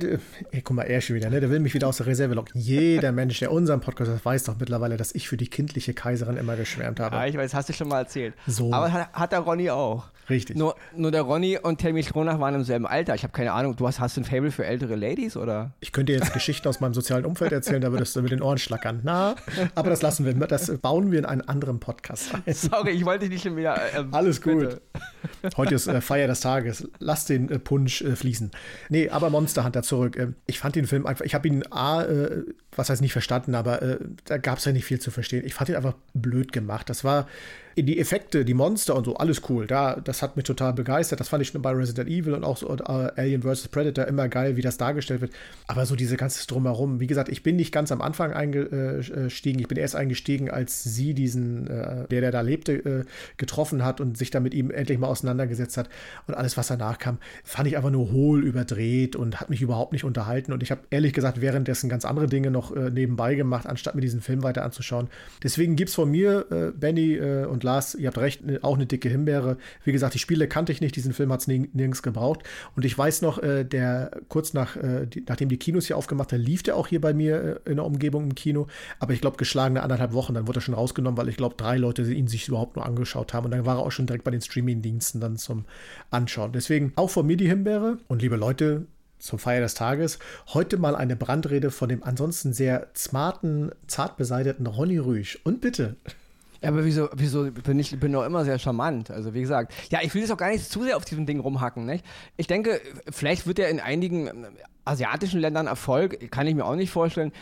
ey, 0.50 0.62
guck 0.62 0.76
mal, 0.76 0.82
er 0.82 1.00
schon 1.00 1.16
wieder, 1.16 1.30
ne? 1.30 1.40
Der 1.40 1.50
will 1.50 1.60
mich 1.60 1.74
wieder 1.74 1.88
aus 1.88 1.96
der 1.96 2.06
Reserve 2.06 2.34
locken. 2.34 2.60
Jeder 2.60 3.12
Mensch, 3.12 3.38
der 3.38 3.50
unseren 3.50 3.80
Podcast 3.80 4.10
hat, 4.10 4.24
weiß 4.24 4.44
doch 4.44 4.56
mittlerweile, 4.58 4.96
dass 4.96 5.14
ich 5.14 5.28
für 5.28 5.36
die 5.36 5.48
kindliche 5.48 5.94
Kaiserin 5.94 6.36
immer 6.36 6.56
geschwärmt 6.56 7.00
habe. 7.00 7.16
Ja, 7.16 7.26
ich 7.26 7.36
weiß, 7.36 7.54
hast 7.54 7.68
du 7.68 7.72
schon 7.72 7.88
mal 7.88 8.00
erzählt. 8.00 8.34
So. 8.46 8.72
Aber 8.72 8.92
hat, 8.92 9.12
hat 9.12 9.32
der 9.32 9.40
Ronny 9.40 9.70
auch. 9.70 10.08
Richtig. 10.30 10.56
Nur, 10.56 10.76
nur 10.94 11.10
der 11.10 11.22
Ronny 11.22 11.58
und 11.58 11.80
Tammy 11.80 12.02
Stronach 12.02 12.38
waren 12.38 12.54
im 12.54 12.64
selben 12.64 12.86
Alter. 12.86 13.14
Ich 13.14 13.22
habe 13.22 13.32
keine 13.32 13.52
Ahnung, 13.52 13.76
du 13.76 13.86
hast, 13.86 13.98
hast 14.00 14.16
du 14.16 14.20
ein 14.20 14.24
Fable 14.24 14.50
für 14.50 14.66
ältere 14.66 14.94
Ladies, 14.94 15.36
oder? 15.36 15.72
Ich 15.80 15.92
könnte 15.92 16.12
jetzt 16.12 16.32
Geschichten 16.32 16.66
aus 16.66 16.80
meinem 16.80 16.92
sozialen 16.94 17.24
Umfeld 17.24 17.52
erzählen, 17.52 17.80
da 17.80 17.92
würdest 17.92 18.16
du 18.16 18.22
mit 18.22 18.32
den 18.32 18.42
Ohren 18.42 18.58
schlackern. 18.58 19.00
Na, 19.04 19.36
aber 19.76 19.90
das 19.90 20.02
lassen 20.02 20.24
wir, 20.24 20.34
das 20.34 20.76
bauen 20.78 21.12
wir 21.12 21.20
in 21.20 21.24
einen 21.24 21.42
anderen 21.42 21.78
Podcast 21.78 22.34
ein. 22.34 22.52
Sorry, 22.52 22.90
ich 22.90 23.04
wollte 23.04 23.28
dich 23.28 23.44
nicht 23.44 23.56
wieder. 23.56 23.76
Äh, 23.94 24.04
Alles 24.10 24.42
gut. 24.42 24.60
Bitte. 24.60 24.82
Heute 25.56 25.76
ist 25.76 25.86
äh, 25.86 26.00
Feier 26.00 26.26
des 26.26 26.40
Tages. 26.40 26.88
Lass 26.98 27.26
den 27.26 27.48
äh, 27.48 27.58
Punsch 27.60 28.02
äh, 28.02 28.16
fließen. 28.16 28.50
Nee, 28.88 29.08
aber 29.08 29.30
Monster 29.30 29.64
Hunter 29.64 29.84
zurück. 29.84 30.16
Ähm, 30.16 30.34
ich 30.46 30.58
fand 30.58 30.74
den 30.74 30.86
Film 30.86 31.06
einfach, 31.06 31.24
ich 31.24 31.34
habe 31.34 31.46
ihn 31.46 31.62
A, 31.70 32.02
äh, 32.02 32.42
was 32.74 32.90
heißt 32.90 33.00
nicht 33.00 33.12
verstanden, 33.12 33.54
aber 33.54 33.80
äh, 33.80 33.98
da 34.24 34.38
gab 34.38 34.58
es 34.58 34.64
ja 34.64 34.72
nicht 34.72 34.84
viel 34.84 34.98
zu 34.98 35.12
verstehen. 35.12 35.44
Ich 35.46 35.54
fand 35.54 35.68
ihn 35.70 35.76
einfach 35.76 35.94
blöd 36.12 36.52
gemacht. 36.52 36.90
Das 36.90 37.04
war 37.04 37.28
die 37.82 37.98
Effekte, 37.98 38.44
die 38.44 38.54
Monster 38.54 38.94
und 38.96 39.04
so, 39.04 39.16
alles 39.16 39.42
cool. 39.48 39.66
Da, 39.66 39.96
das 39.96 40.22
hat 40.22 40.36
mich 40.36 40.44
total 40.44 40.72
begeistert. 40.72 41.20
Das 41.20 41.28
fand 41.28 41.42
ich 41.42 41.48
schon 41.48 41.62
bei 41.62 41.70
Resident 41.72 42.08
Evil 42.08 42.34
und 42.34 42.44
auch 42.44 42.56
so 42.56 42.68
uh, 42.70 42.76
Alien 42.76 43.42
vs. 43.42 43.68
Predator 43.68 44.06
immer 44.06 44.28
geil, 44.28 44.56
wie 44.56 44.62
das 44.62 44.76
dargestellt 44.76 45.20
wird. 45.20 45.32
Aber 45.66 45.86
so 45.86 45.96
diese 45.96 46.16
ganze 46.16 46.46
Drumherum, 46.46 47.00
wie 47.00 47.06
gesagt, 47.06 47.28
ich 47.28 47.42
bin 47.42 47.56
nicht 47.56 47.72
ganz 47.72 47.92
am 47.92 48.00
Anfang 48.00 48.32
eingestiegen. 48.32 49.60
Ich 49.60 49.68
bin 49.68 49.78
erst 49.78 49.96
eingestiegen, 49.96 50.50
als 50.50 50.84
sie 50.84 51.14
diesen, 51.14 51.66
äh, 51.66 52.06
der, 52.08 52.20
der 52.20 52.32
da 52.32 52.40
lebte, 52.40 52.72
äh, 52.72 53.04
getroffen 53.36 53.84
hat 53.84 54.00
und 54.00 54.16
sich 54.16 54.30
da 54.30 54.40
mit 54.40 54.54
ihm 54.54 54.70
endlich 54.70 54.98
mal 54.98 55.08
auseinandergesetzt 55.08 55.76
hat. 55.76 55.88
Und 56.26 56.34
alles, 56.34 56.56
was 56.56 56.68
danach 56.68 56.98
kam, 56.98 57.18
fand 57.44 57.68
ich 57.68 57.76
einfach 57.76 57.90
nur 57.90 58.10
hohl, 58.12 58.44
überdreht 58.44 59.16
und 59.16 59.40
hat 59.40 59.50
mich 59.50 59.62
überhaupt 59.62 59.92
nicht 59.92 60.04
unterhalten. 60.04 60.52
Und 60.52 60.62
ich 60.62 60.70
habe 60.70 60.82
ehrlich 60.90 61.12
gesagt 61.12 61.40
währenddessen 61.40 61.88
ganz 61.88 62.04
andere 62.04 62.26
Dinge 62.26 62.50
noch 62.50 62.74
äh, 62.74 62.90
nebenbei 62.90 63.34
gemacht, 63.34 63.66
anstatt 63.66 63.94
mir 63.94 64.00
diesen 64.00 64.20
Film 64.20 64.42
weiter 64.42 64.64
anzuschauen. 64.64 65.08
Deswegen 65.42 65.76
gibt 65.76 65.90
es 65.90 65.94
von 65.94 66.10
mir, 66.10 66.46
äh, 66.50 66.70
Benny 66.70 67.14
äh, 67.14 67.44
und 67.44 67.64
Lars, 67.68 67.94
ihr 67.94 68.06
habt 68.08 68.18
recht, 68.18 68.42
auch 68.62 68.76
eine 68.76 68.86
dicke 68.86 69.10
Himbeere. 69.10 69.58
Wie 69.84 69.92
gesagt, 69.92 70.14
die 70.14 70.18
Spiele 70.18 70.48
kannte 70.48 70.72
ich 70.72 70.80
nicht, 70.80 70.96
diesen 70.96 71.12
Film 71.12 71.30
hat 71.30 71.40
es 71.40 71.46
nirgends 71.46 72.02
gebraucht. 72.02 72.42
Und 72.74 72.84
ich 72.84 72.96
weiß 72.96 73.20
noch, 73.22 73.42
äh, 73.42 73.64
der 73.64 74.10
kurz 74.28 74.54
nach, 74.54 74.76
äh, 74.76 75.06
die, 75.06 75.22
nachdem 75.28 75.50
die 75.50 75.58
Kinos 75.58 75.86
hier 75.86 75.98
aufgemacht 75.98 76.32
haben, 76.32 76.40
lief 76.40 76.62
der 76.62 76.76
auch 76.76 76.86
hier 76.86 77.00
bei 77.00 77.12
mir 77.12 77.60
äh, 77.66 77.70
in 77.70 77.76
der 77.76 77.84
Umgebung 77.84 78.24
im 78.24 78.34
Kino. 78.34 78.68
Aber 79.00 79.12
ich 79.12 79.20
glaube, 79.20 79.36
geschlagene 79.36 79.82
anderthalb 79.82 80.14
Wochen, 80.14 80.34
dann 80.34 80.46
wurde 80.46 80.60
er 80.60 80.62
schon 80.62 80.74
rausgenommen, 80.74 81.18
weil 81.18 81.28
ich 81.28 81.36
glaube, 81.36 81.56
drei 81.56 81.76
Leute 81.76 82.02
ihn 82.10 82.26
sich 82.26 82.48
überhaupt 82.48 82.76
nur 82.76 82.86
angeschaut 82.86 83.34
haben. 83.34 83.44
Und 83.44 83.50
dann 83.50 83.66
war 83.66 83.76
er 83.76 83.82
auch 83.82 83.92
schon 83.92 84.06
direkt 84.06 84.24
bei 84.24 84.30
den 84.30 84.40
Streaming-Diensten 84.40 85.20
dann 85.20 85.36
zum 85.36 85.66
Anschauen. 86.10 86.52
Deswegen 86.52 86.92
auch 86.96 87.10
von 87.10 87.26
mir 87.26 87.36
die 87.36 87.48
Himbeere. 87.48 87.98
Und 88.08 88.22
liebe 88.22 88.36
Leute, 88.36 88.86
zur 89.18 89.38
Feier 89.38 89.60
des 89.60 89.74
Tages. 89.74 90.18
Heute 90.54 90.78
mal 90.78 90.94
eine 90.94 91.16
Brandrede 91.16 91.70
von 91.70 91.88
dem 91.88 92.02
ansonsten 92.04 92.52
sehr 92.52 92.88
smarten, 92.96 93.72
zart 93.86 94.16
beseiteten 94.16 94.66
Ronny 94.66 94.98
Rüsch. 94.98 95.38
Und 95.44 95.60
bitte. 95.60 95.96
Ja, 96.60 96.70
aber 96.70 96.84
wieso, 96.84 97.08
wieso 97.14 97.50
bin 97.50 97.78
ich 97.78 97.98
bin 98.00 98.12
doch 98.12 98.24
immer 98.24 98.44
sehr 98.44 98.58
charmant. 98.58 99.10
Also 99.10 99.32
wie 99.32 99.40
gesagt, 99.40 99.72
ja, 99.90 100.00
ich 100.02 100.12
will 100.14 100.22
jetzt 100.22 100.32
auch 100.32 100.36
gar 100.36 100.50
nicht 100.50 100.68
zu 100.68 100.82
sehr 100.82 100.96
auf 100.96 101.04
diesem 101.04 101.24
Ding 101.24 101.40
rumhacken. 101.40 101.86
Nicht? 101.86 102.04
Ich 102.36 102.48
denke, 102.48 102.80
vielleicht 103.10 103.46
wird 103.46 103.58
er 103.60 103.68
in 103.68 103.78
einigen 103.78 104.26
ähm, 104.26 104.46
asiatischen 104.84 105.40
Ländern 105.40 105.66
Erfolg, 105.66 106.30
kann 106.30 106.46
ich 106.46 106.54
mir 106.54 106.64
auch 106.64 106.74
nicht 106.74 106.90
vorstellen 106.90 107.32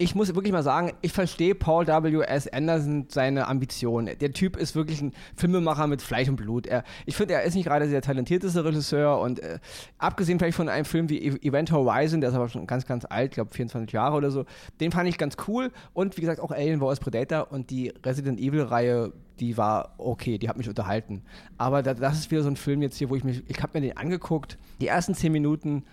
ich 0.00 0.14
muss 0.14 0.34
wirklich 0.34 0.52
mal 0.52 0.62
sagen, 0.62 0.92
ich 1.02 1.12
verstehe 1.12 1.54
Paul 1.54 1.86
W.S. 1.86 2.48
Anderson 2.48 3.04
seine 3.10 3.48
Ambitionen. 3.48 4.18
Der 4.18 4.32
Typ 4.32 4.56
ist 4.56 4.74
wirklich 4.74 5.02
ein 5.02 5.12
Filmemacher 5.36 5.86
mit 5.88 6.00
Fleisch 6.00 6.26
und 6.26 6.36
Blut. 6.36 6.66
Er, 6.66 6.84
ich 7.04 7.16
finde, 7.16 7.34
er 7.34 7.42
ist 7.42 7.54
nicht 7.54 7.66
gerade 7.66 7.86
der 7.86 8.00
talentierteste 8.00 8.64
Regisseur 8.64 9.20
und 9.20 9.40
äh, 9.40 9.58
abgesehen 9.98 10.38
vielleicht 10.38 10.56
von 10.56 10.70
einem 10.70 10.86
Film 10.86 11.10
wie 11.10 11.18
e-, 11.18 11.46
Event 11.46 11.70
Horizon, 11.70 12.22
der 12.22 12.30
ist 12.30 12.36
aber 12.36 12.48
schon 12.48 12.66
ganz, 12.66 12.86
ganz 12.86 13.04
alt, 13.04 13.32
glaube 13.32 13.52
24 13.52 13.92
Jahre 13.92 14.16
oder 14.16 14.30
so, 14.30 14.46
den 14.80 14.90
fand 14.90 15.06
ich 15.06 15.18
ganz 15.18 15.36
cool 15.46 15.70
und 15.92 16.16
wie 16.16 16.22
gesagt 16.22 16.40
auch 16.40 16.50
Alien 16.50 16.80
vs. 16.80 17.00
Predator 17.00 17.52
und 17.52 17.68
die 17.68 17.92
Resident 18.02 18.40
Evil-Reihe, 18.40 19.12
die 19.38 19.58
war 19.58 19.96
okay, 19.98 20.38
die 20.38 20.48
hat 20.48 20.56
mich 20.56 20.70
unterhalten. 20.70 21.24
Aber 21.58 21.82
da, 21.82 21.92
das 21.92 22.18
ist 22.18 22.30
wieder 22.30 22.42
so 22.42 22.48
ein 22.48 22.56
Film 22.56 22.80
jetzt 22.80 22.96
hier, 22.96 23.10
wo 23.10 23.16
ich 23.16 23.24
mich, 23.24 23.42
ich 23.48 23.62
habe 23.62 23.78
mir 23.78 23.86
den 23.86 23.98
angeguckt, 23.98 24.56
die 24.80 24.86
ersten 24.86 25.14
10 25.14 25.30
Minuten 25.30 25.84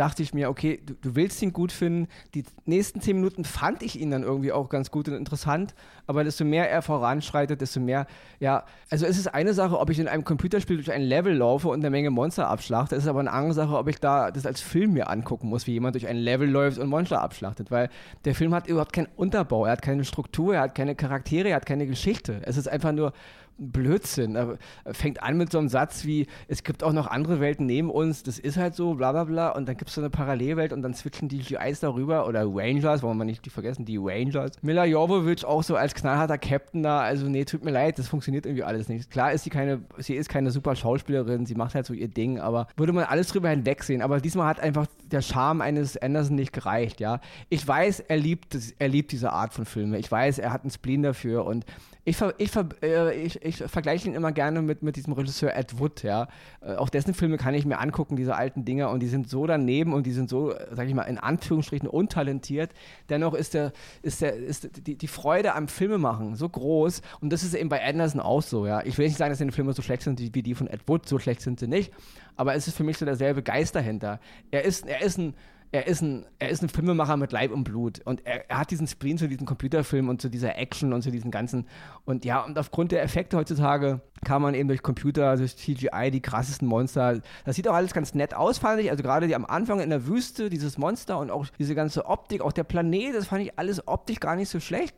dachte 0.00 0.22
ich 0.22 0.32
mir, 0.32 0.48
okay, 0.48 0.80
du, 0.84 0.94
du, 0.94 1.14
willst 1.14 1.42
ihn 1.42 1.52
gut 1.52 1.72
finden. 1.72 2.08
Die 2.34 2.44
nächsten 2.64 3.02
zehn 3.02 3.16
Minuten 3.16 3.44
fand 3.44 3.82
ich 3.82 4.00
ihn 4.00 4.10
dann 4.10 4.22
irgendwie 4.22 4.50
auch 4.50 4.70
ganz 4.70 4.90
gut 4.90 5.08
und 5.08 5.14
interessant, 5.14 5.74
aber 6.06 6.24
desto 6.24 6.46
mehr 6.46 6.70
er 6.70 6.80
voranschreitet, 6.80 7.60
desto 7.60 7.80
mehr, 7.80 8.06
ja, 8.38 8.64
also 8.88 9.04
es 9.04 9.18
ist 9.18 9.26
eine 9.26 9.52
Sache, 9.52 9.78
ob 9.78 9.90
ich 9.90 9.98
in 9.98 10.08
einem 10.08 10.24
Computerspiel 10.24 10.76
durch 10.76 10.90
ein 10.90 11.02
Level 11.02 11.34
laufe 11.34 11.68
und 11.68 11.80
eine 11.80 11.90
Menge 11.90 12.08
Monster 12.08 12.48
abschlachte, 12.48 12.96
es 12.96 13.02
ist 13.02 13.08
aber 13.08 13.20
eine 13.20 13.30
andere 13.30 13.52
Sache, 13.52 13.76
ob 13.76 13.88
ich 13.88 14.00
da 14.00 14.30
das 14.30 14.46
als 14.46 14.62
Film 14.62 14.94
mir 14.94 15.10
angucken 15.10 15.48
muss, 15.50 15.66
wie 15.66 15.72
jemand 15.72 15.96
durch 15.96 16.06
ein 16.06 16.16
Level 16.16 16.48
läuft 16.48 16.78
und 16.78 16.88
Monster 16.88 17.20
abschlachtet, 17.20 17.70
weil 17.70 17.90
der 18.24 18.34
Film 18.34 18.54
hat 18.54 18.68
überhaupt 18.68 18.94
keinen 18.94 19.08
Unterbau, 19.16 19.66
er 19.66 19.72
hat 19.72 19.82
keine 19.82 20.04
Struktur, 20.04 20.54
er 20.54 20.62
hat 20.62 20.74
keine 20.74 20.94
Charaktere, 20.94 21.50
er 21.50 21.56
hat 21.56 21.66
keine 21.66 21.86
Geschichte. 21.86 22.40
Es 22.44 22.56
ist 22.56 22.68
einfach 22.68 22.92
nur 22.92 23.12
Blödsinn. 23.60 24.36
Er 24.36 24.58
fängt 24.90 25.22
an 25.22 25.36
mit 25.36 25.52
so 25.52 25.58
einem 25.58 25.68
Satz 25.68 26.04
wie, 26.04 26.26
es 26.48 26.64
gibt 26.64 26.82
auch 26.82 26.92
noch 26.92 27.06
andere 27.06 27.40
Welten 27.40 27.66
neben 27.66 27.90
uns, 27.90 28.22
das 28.22 28.38
ist 28.38 28.56
halt 28.56 28.74
so, 28.74 28.94
bla 28.94 29.12
bla 29.12 29.24
bla, 29.24 29.50
und 29.50 29.68
dann 29.68 29.76
gibt 29.76 29.90
es 29.90 29.94
so 29.94 30.00
eine 30.00 30.10
Parallelwelt 30.10 30.72
und 30.72 30.82
dann 30.82 30.94
switchen 30.94 31.28
die 31.28 31.38
GIs 31.38 31.80
darüber, 31.80 32.26
oder 32.26 32.44
Rangers, 32.46 33.02
wollen 33.02 33.18
wir 33.18 33.24
nicht 33.24 33.44
die 33.44 33.50
vergessen, 33.50 33.84
die 33.84 33.98
Rangers. 33.98 34.52
Mila 34.62 34.84
Jovovich 34.84 35.44
auch 35.44 35.62
so 35.62 35.76
als 35.76 35.94
knallharter 35.94 36.38
Captain 36.38 36.82
da, 36.82 37.00
also 37.00 37.28
nee, 37.28 37.44
tut 37.44 37.64
mir 37.64 37.70
leid, 37.70 37.98
das 37.98 38.08
funktioniert 38.08 38.46
irgendwie 38.46 38.64
alles 38.64 38.88
nicht. 38.88 39.10
Klar 39.10 39.32
ist 39.32 39.44
sie 39.44 39.50
keine, 39.50 39.82
sie 39.98 40.14
ist 40.14 40.30
keine 40.30 40.50
super 40.50 40.74
Schauspielerin, 40.74 41.44
sie 41.44 41.54
macht 41.54 41.74
halt 41.74 41.84
so 41.84 41.92
ihr 41.92 42.08
Ding, 42.08 42.40
aber 42.40 42.66
würde 42.76 42.94
man 42.94 43.04
alles 43.04 43.28
drüber 43.28 43.50
hinwegsehen, 43.50 44.00
aber 44.00 44.20
diesmal 44.20 44.46
hat 44.46 44.60
einfach 44.60 44.86
der 45.04 45.20
Charme 45.20 45.60
eines 45.60 45.96
Anderson 45.98 46.36
nicht 46.36 46.52
gereicht, 46.52 47.00
ja. 47.00 47.20
Ich 47.50 47.66
weiß, 47.66 48.00
er 48.00 48.16
liebt, 48.16 48.56
er 48.78 48.88
liebt 48.88 49.12
diese 49.12 49.32
Art 49.32 49.52
von 49.52 49.66
Filmen, 49.66 49.94
ich 49.94 50.10
weiß, 50.10 50.38
er 50.38 50.52
hat 50.52 50.62
einen 50.62 50.70
Spleen 50.70 51.02
dafür 51.02 51.44
und 51.44 51.66
ich, 52.04 52.16
ver, 52.16 52.34
ich, 52.38 52.50
ver, 52.50 52.68
äh, 52.82 53.14
ich, 53.14 53.42
ich 53.42 53.56
vergleiche 53.56 54.08
ihn 54.08 54.14
immer 54.14 54.32
gerne 54.32 54.62
mit, 54.62 54.82
mit 54.82 54.96
diesem 54.96 55.12
Regisseur 55.12 55.54
Ed 55.54 55.78
Wood, 55.78 56.02
ja. 56.02 56.28
Äh, 56.60 56.74
auch 56.76 56.88
dessen 56.88 57.14
Filme 57.14 57.36
kann 57.36 57.54
ich 57.54 57.66
mir 57.66 57.78
angucken, 57.78 58.16
diese 58.16 58.34
alten 58.34 58.64
Dinger, 58.64 58.90
und 58.90 59.00
die 59.00 59.08
sind 59.08 59.28
so 59.28 59.46
daneben 59.46 59.92
und 59.92 60.06
die 60.06 60.12
sind 60.12 60.30
so, 60.30 60.54
sag 60.70 60.88
ich 60.88 60.94
mal, 60.94 61.02
in 61.02 61.18
Anführungsstrichen 61.18 61.88
untalentiert. 61.88 62.72
Dennoch 63.08 63.34
ist 63.34 63.54
der, 63.54 63.72
ist 64.02 64.22
der, 64.22 64.34
ist 64.34 64.86
die, 64.86 64.96
die 64.96 65.08
Freude 65.08 65.54
am 65.54 65.68
Filmemachen 65.68 66.36
so 66.36 66.48
groß 66.48 67.02
und 67.20 67.32
das 67.32 67.42
ist 67.42 67.54
eben 67.54 67.68
bei 67.68 67.84
Anderson 67.84 68.20
auch 68.20 68.42
so, 68.42 68.66
ja. 68.66 68.82
Ich 68.84 68.96
will 68.96 69.06
nicht 69.06 69.18
sagen, 69.18 69.30
dass 69.30 69.38
seine 69.38 69.52
Filme 69.52 69.72
so 69.72 69.82
schlecht 69.82 70.02
sind 70.02 70.20
wie 70.20 70.42
die 70.42 70.54
von 70.54 70.68
Ed 70.68 70.80
Wood, 70.86 71.06
so 71.06 71.18
schlecht 71.18 71.42
sind 71.42 71.60
sie 71.60 71.68
nicht, 71.68 71.92
aber 72.36 72.54
es 72.54 72.66
ist 72.66 72.76
für 72.76 72.84
mich 72.84 72.96
so 72.96 73.04
derselbe 73.04 73.42
Geist 73.42 73.74
dahinter. 73.74 74.20
Er 74.50 74.64
ist, 74.64 74.86
er 74.86 75.02
ist 75.02 75.18
ein 75.18 75.34
er 75.72 75.86
ist 75.86 76.00
ein, 76.00 76.26
er 76.38 76.48
ist 76.48 76.62
ein 76.62 76.68
Filmemacher 76.68 77.16
mit 77.16 77.30
Leib 77.30 77.52
und 77.52 77.64
Blut 77.64 78.00
und 78.04 78.26
er, 78.26 78.50
er, 78.50 78.58
hat 78.58 78.70
diesen 78.70 78.86
Spleen 78.86 79.18
zu 79.18 79.28
diesem 79.28 79.46
Computerfilm 79.46 80.08
und 80.08 80.20
zu 80.20 80.28
dieser 80.28 80.56
Action 80.56 80.92
und 80.92 81.02
zu 81.02 81.10
diesen 81.10 81.30
ganzen 81.30 81.66
und 82.04 82.24
ja, 82.24 82.40
und 82.44 82.58
aufgrund 82.58 82.92
der 82.92 83.02
Effekte 83.02 83.36
heutzutage 83.36 84.00
kann 84.24 84.42
man 84.42 84.54
eben 84.54 84.68
durch 84.68 84.82
Computer, 84.82 85.36
durch 85.36 85.56
CGI 85.56 86.10
die 86.10 86.20
krassesten 86.20 86.66
Monster, 86.66 87.20
das 87.44 87.56
sieht 87.56 87.68
auch 87.68 87.74
alles 87.74 87.94
ganz 87.94 88.14
nett 88.14 88.34
aus, 88.34 88.58
fand 88.58 88.80
ich, 88.80 88.90
also 88.90 89.02
gerade 89.02 89.28
die 89.28 89.34
am 89.34 89.46
Anfang 89.46 89.80
in 89.80 89.90
der 89.90 90.06
Wüste, 90.06 90.50
dieses 90.50 90.76
Monster 90.76 91.18
und 91.18 91.30
auch 91.30 91.46
diese 91.58 91.74
ganze 91.74 92.06
Optik, 92.06 92.42
auch 92.42 92.52
der 92.52 92.64
Planet, 92.64 93.14
das 93.14 93.28
fand 93.28 93.42
ich 93.42 93.58
alles 93.58 93.86
optisch 93.86 94.18
gar 94.18 94.36
nicht 94.36 94.48
so 94.48 94.58
schlecht. 94.58 94.96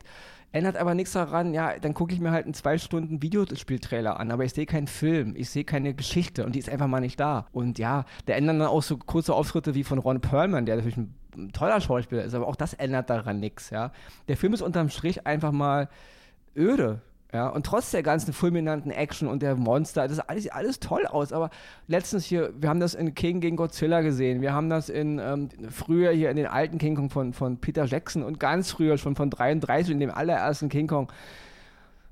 Ändert 0.53 0.77
aber 0.77 0.93
nichts 0.93 1.13
daran, 1.13 1.51
ja, 1.55 1.79
dann 1.79 1.95
gucke 1.95 2.13
ich 2.13 2.19
mir 2.19 2.29
halt 2.29 2.45
einen 2.45 2.53
zwei 2.53 2.77
Stunden 2.77 3.23
Videospieltrailer 3.23 4.19
an, 4.19 4.29
aber 4.29 4.45
ich 4.45 4.53
sehe 4.53 4.67
keinen 4.67 4.85
Film, 4.85 5.33
ich 5.35 5.49
sehe 5.49 5.63
keine 5.63 5.95
Geschichte 5.95 6.45
und 6.45 6.53
die 6.53 6.59
ist 6.59 6.69
einfach 6.69 6.85
mal 6.85 6.99
nicht 6.99 7.19
da. 7.19 7.47
Und 7.51 7.79
ja, 7.79 8.05
da 8.27 8.33
ändern 8.33 8.59
dann 8.59 8.67
auch 8.67 8.83
so 8.83 8.97
kurze 8.97 9.33
Auftritte 9.33 9.73
wie 9.73 9.83
von 9.83 9.97
Ron 9.97 10.21
Perlman, 10.21 10.67
der 10.67 10.75
natürlich 10.75 10.97
ein 10.97 11.51
toller 11.53 11.81
Schauspieler 11.81 12.23
ist, 12.23 12.35
aber 12.35 12.47
auch 12.47 12.55
das 12.55 12.75
ändert 12.75 13.09
daran 13.09 13.39
nichts, 13.39 13.71
ja. 13.71 13.91
Der 14.27 14.37
Film 14.37 14.53
ist 14.53 14.61
unterm 14.61 14.89
Strich 14.89 15.25
einfach 15.25 15.51
mal 15.51 15.89
öde. 16.55 17.01
Ja, 17.33 17.47
und 17.47 17.65
trotz 17.65 17.89
der 17.89 18.03
ganzen 18.03 18.31
fulminanten 18.31 18.91
Action 18.91 19.27
und 19.27 19.41
der 19.41 19.55
Monster, 19.55 20.07
das 20.07 20.19
alles, 20.19 20.47
alles 20.49 20.79
toll 20.79 21.07
aus. 21.07 21.33
Aber 21.33 21.49
letztens 21.87 22.25
hier, 22.25 22.53
wir 22.59 22.69
haben 22.69 22.79
das 22.79 22.93
in 22.93 23.15
King 23.15 23.39
gegen 23.39 23.55
Godzilla 23.55 24.01
gesehen. 24.01 24.41
Wir 24.41 24.53
haben 24.53 24.69
das 24.69 24.87
in 24.87 25.17
ähm, 25.17 25.49
früher 25.71 26.11
hier 26.11 26.29
in 26.29 26.37
den 26.37 26.45
alten 26.45 26.77
King 26.77 26.95
Kong 26.95 27.09
von, 27.09 27.33
von 27.33 27.57
Peter 27.57 27.85
Jackson 27.85 28.21
und 28.21 28.39
ganz 28.39 28.69
früher 28.69 28.99
schon 28.99 29.15
von 29.15 29.31
33 29.31 29.93
in 29.93 29.99
dem 29.99 30.11
allerersten 30.11 30.69
King 30.69 30.85
Kong. 30.85 31.11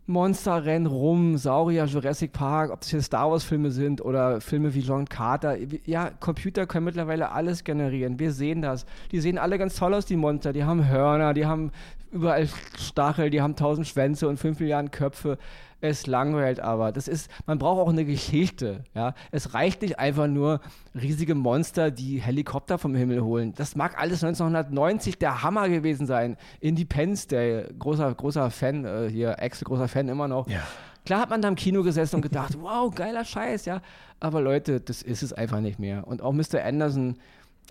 Monster 0.08 0.66
rennen 0.66 0.88
rum, 0.88 1.38
Saurier, 1.38 1.86
Jurassic 1.86 2.34
Park, 2.34 2.72
ob 2.72 2.82
es 2.82 2.90
hier 2.90 3.02
Star 3.04 3.30
Wars 3.30 3.44
Filme 3.44 3.70
sind 3.70 4.04
oder 4.04 4.42
Filme 4.42 4.74
wie 4.74 4.80
John 4.80 5.08
Carter. 5.08 5.56
Ja, 5.86 6.10
Computer 6.20 6.66
können 6.66 6.86
mittlerweile 6.86 7.32
alles 7.32 7.64
generieren. 7.64 8.18
Wir 8.18 8.32
sehen 8.32 8.64
das. 8.64 8.88
Die 9.12 9.22
sehen 9.22 9.38
alle 9.38 9.60
ganz 9.60 9.76
toll 9.76 9.94
aus, 9.94 10.08
die 10.08 10.18
Monster. 10.18 10.52
Die 10.52 10.64
haben 10.64 10.90
Hörner, 10.90 11.36
die 11.36 11.46
haben 11.46 11.72
überall 12.12 12.48
Stachel, 12.78 13.30
die 13.30 13.42
haben 13.42 13.56
tausend 13.56 13.88
Schwänze 13.88 14.28
und 14.28 14.38
fünf 14.38 14.60
Milliarden 14.60 14.92
Köpfe. 14.92 15.38
Es 15.84 16.06
langweilt 16.06 16.60
aber. 16.60 16.92
Das 16.92 17.08
ist, 17.08 17.32
man 17.48 17.58
braucht 17.58 17.80
auch 17.80 17.90
eine 17.90 18.06
Geschichte. 18.06 18.84
Ja? 18.94 19.16
Es 19.32 19.56
reicht 19.56 19.82
nicht 19.82 19.98
einfach 19.98 20.28
nur 20.28 20.62
riesige 20.94 21.34
Monster, 21.34 21.90
die 21.90 22.22
Helikopter 22.22 22.78
vom 22.78 22.94
Himmel 22.94 23.22
holen. 23.24 23.54
Das 23.56 23.76
mag 23.76 23.98
alles 23.98 24.24
1990 24.24 25.18
der 25.18 25.42
Hammer 25.42 25.70
gewesen 25.70 26.06
sein. 26.06 26.38
Independence 26.60 27.26
Day, 27.26 27.66
großer, 27.80 28.14
großer 28.14 28.52
Fan, 28.52 28.86
äh, 28.86 29.10
hier, 29.10 29.38
ex 29.40 29.64
großer 29.64 29.88
Fan 29.88 30.08
immer 30.08 30.28
noch. 30.28 30.48
Ja. 30.48 30.62
Klar 31.04 31.22
hat 31.22 31.32
man 31.32 31.42
da 31.42 31.48
im 31.48 31.56
Kino 31.56 31.82
gesessen 31.82 32.18
und 32.18 32.22
gedacht, 32.22 32.56
wow, 32.62 32.94
geiler 32.94 33.26
Scheiß, 33.26 33.66
ja. 33.66 33.82
Aber 34.20 34.40
Leute, 34.40 34.82
das 34.82 35.02
ist 35.02 35.24
es 35.24 35.34
einfach 35.34 35.62
nicht 35.62 35.80
mehr. 35.80 36.08
Und 36.08 36.22
auch 36.22 36.32
Mr. 36.32 36.64
Anderson, 36.64 37.18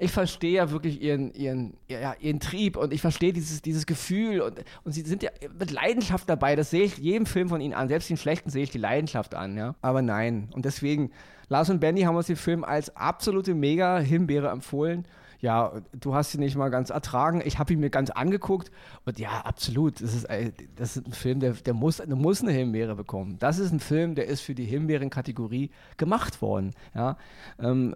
ich 0.01 0.11
verstehe 0.11 0.55
ja 0.55 0.71
wirklich 0.71 1.03
ihren, 1.03 1.33
ihren, 1.35 1.75
ja, 1.89 2.15
ihren 2.19 2.41
Trieb 2.41 2.77
und 2.77 2.93
ich 2.93 3.03
verstehe 3.03 3.33
dieses, 3.33 3.61
dieses 3.61 3.85
Gefühl 3.85 4.41
und, 4.41 4.65
und 4.83 4.93
sie 4.93 5.03
sind 5.03 5.23
ja 5.23 5.31
mit 5.59 5.71
Leidenschaft 5.71 6.29
dabei. 6.29 6.57
Das 6.57 6.71
sehe 6.71 6.85
ich 6.85 6.97
jedem 6.97 7.27
Film 7.27 7.51
von 7.51 7.61
ihnen 7.61 7.75
an. 7.75 7.89
Selbst 7.89 8.09
den 8.09 8.17
schlechten 8.17 8.49
sehe 8.51 8.63
ich 8.63 8.71
die 8.71 8.79
Leidenschaft 8.79 9.35
an, 9.35 9.57
ja. 9.57 9.75
Aber 9.83 10.01
nein. 10.01 10.49
Und 10.53 10.65
deswegen, 10.65 11.11
Lars 11.49 11.69
und 11.69 11.81
Benny 11.81 12.03
haben 12.03 12.17
uns 12.17 12.29
den 12.29 12.37
Film 12.37 12.65
als 12.65 12.97
absolute 12.97 13.55
Mega-Himbeere 13.55 14.49
empfohlen 14.49 15.07
ja, 15.41 15.73
du 15.93 16.15
hast 16.15 16.35
ihn 16.35 16.41
nicht 16.41 16.57
mal 16.57 16.69
ganz 16.69 16.91
ertragen. 16.91 17.43
Ich 17.45 17.59
habe 17.59 17.73
ihn 17.73 17.81
mir 17.81 17.91
ganz 17.91 18.11
angeguckt 18.11 18.71
und 19.05 19.19
ja, 19.19 19.41
absolut. 19.41 20.01
Das 20.01 20.15
ist, 20.15 20.29
das 20.77 20.97
ist 20.97 21.07
ein 21.07 21.13
Film, 21.13 21.41
der, 21.41 21.53
der, 21.53 21.75
muss, 21.75 21.97
der 21.97 22.17
muss 22.17 22.43
eine 22.43 22.53
Himbeere 22.53 22.95
bekommen. 22.95 23.39
Das 23.39 23.59
ist 23.59 23.73
ein 23.73 23.81
Film, 23.81 24.15
der 24.15 24.27
ist 24.27 24.43
für 24.43 24.55
die 24.55 24.67
Himbeeren-Kategorie 24.67 25.71
gemacht 25.97 26.43
worden. 26.43 26.73
Ja. 26.95 27.17
Ähm, 27.59 27.95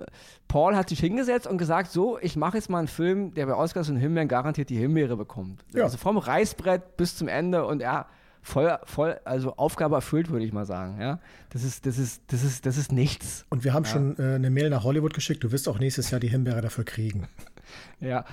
Paul 0.48 0.74
hat 0.74 0.88
sich 0.88 1.00
hingesetzt 1.00 1.46
und 1.46 1.58
gesagt, 1.58 1.90
so, 1.90 2.18
ich 2.18 2.36
mache 2.36 2.56
jetzt 2.56 2.70
mal 2.70 2.78
einen 2.78 2.88
Film, 2.88 3.34
der 3.34 3.46
bei 3.46 3.54
Oscars 3.54 3.90
und 3.90 3.96
Himbeeren 3.96 4.28
garantiert 4.28 4.70
die 4.70 4.78
Himbeere 4.78 5.16
bekommt. 5.16 5.64
Ja. 5.74 5.84
Also 5.84 5.98
vom 5.98 6.16
Reißbrett 6.16 6.96
bis 6.96 7.16
zum 7.16 7.28
Ende 7.28 7.66
und 7.66 7.82
ja, 7.82 8.06
voll, 8.44 8.78
voll, 8.84 9.18
also 9.24 9.56
Aufgabe 9.56 9.96
erfüllt, 9.96 10.30
würde 10.30 10.44
ich 10.44 10.52
mal 10.52 10.66
sagen. 10.66 11.00
Ja, 11.00 11.18
das 11.50 11.64
ist, 11.64 11.86
das 11.86 11.98
ist, 11.98 12.22
das 12.28 12.44
ist, 12.44 12.66
das 12.66 12.76
ist 12.76 12.92
nichts. 12.92 13.46
Und 13.48 13.64
wir 13.64 13.72
haben 13.72 13.84
ja. 13.84 13.90
schon 13.90 14.18
äh, 14.18 14.34
eine 14.34 14.50
Mail 14.50 14.70
nach 14.70 14.84
Hollywood 14.84 15.14
geschickt. 15.14 15.42
Du 15.42 15.50
wirst 15.50 15.68
auch 15.68 15.78
nächstes 15.78 16.10
Jahr 16.10 16.20
die 16.20 16.28
Himbeere 16.28 16.60
dafür 16.60 16.84
kriegen. 16.84 17.26
Ja. 17.98 18.26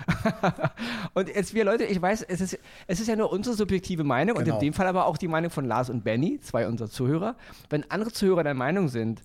und 1.13 1.30
jetzt 1.30 1.54
wir 1.54 1.63
Leute, 1.63 1.86
ich 1.86 2.00
weiß, 2.00 2.24
es 2.24 2.41
ist, 2.41 2.60
es 2.86 3.00
ist 3.00 3.08
ja 3.08 3.15
nur 3.15 3.32
unsere 3.32 3.56
subjektive 3.56 4.04
Meinung 4.04 4.36
genau. 4.36 4.39
und 4.39 4.45
in 4.45 4.52
genau. 4.52 4.60
dem 4.60 4.74
Fall 4.74 4.88
aber 4.88 5.06
auch 5.06 5.17
die 5.17 5.30
Meinung 5.30 5.50
von 5.50 5.65
Lars 5.65 5.89
und 5.89 6.04
Benny, 6.04 6.39
zwei 6.41 6.67
unserer 6.67 6.89
Zuhörer. 6.89 7.36
Wenn 7.69 7.89
andere 7.89 8.12
Zuhörer 8.12 8.43
der 8.43 8.54
Meinung 8.54 8.89
sind, 8.89 9.24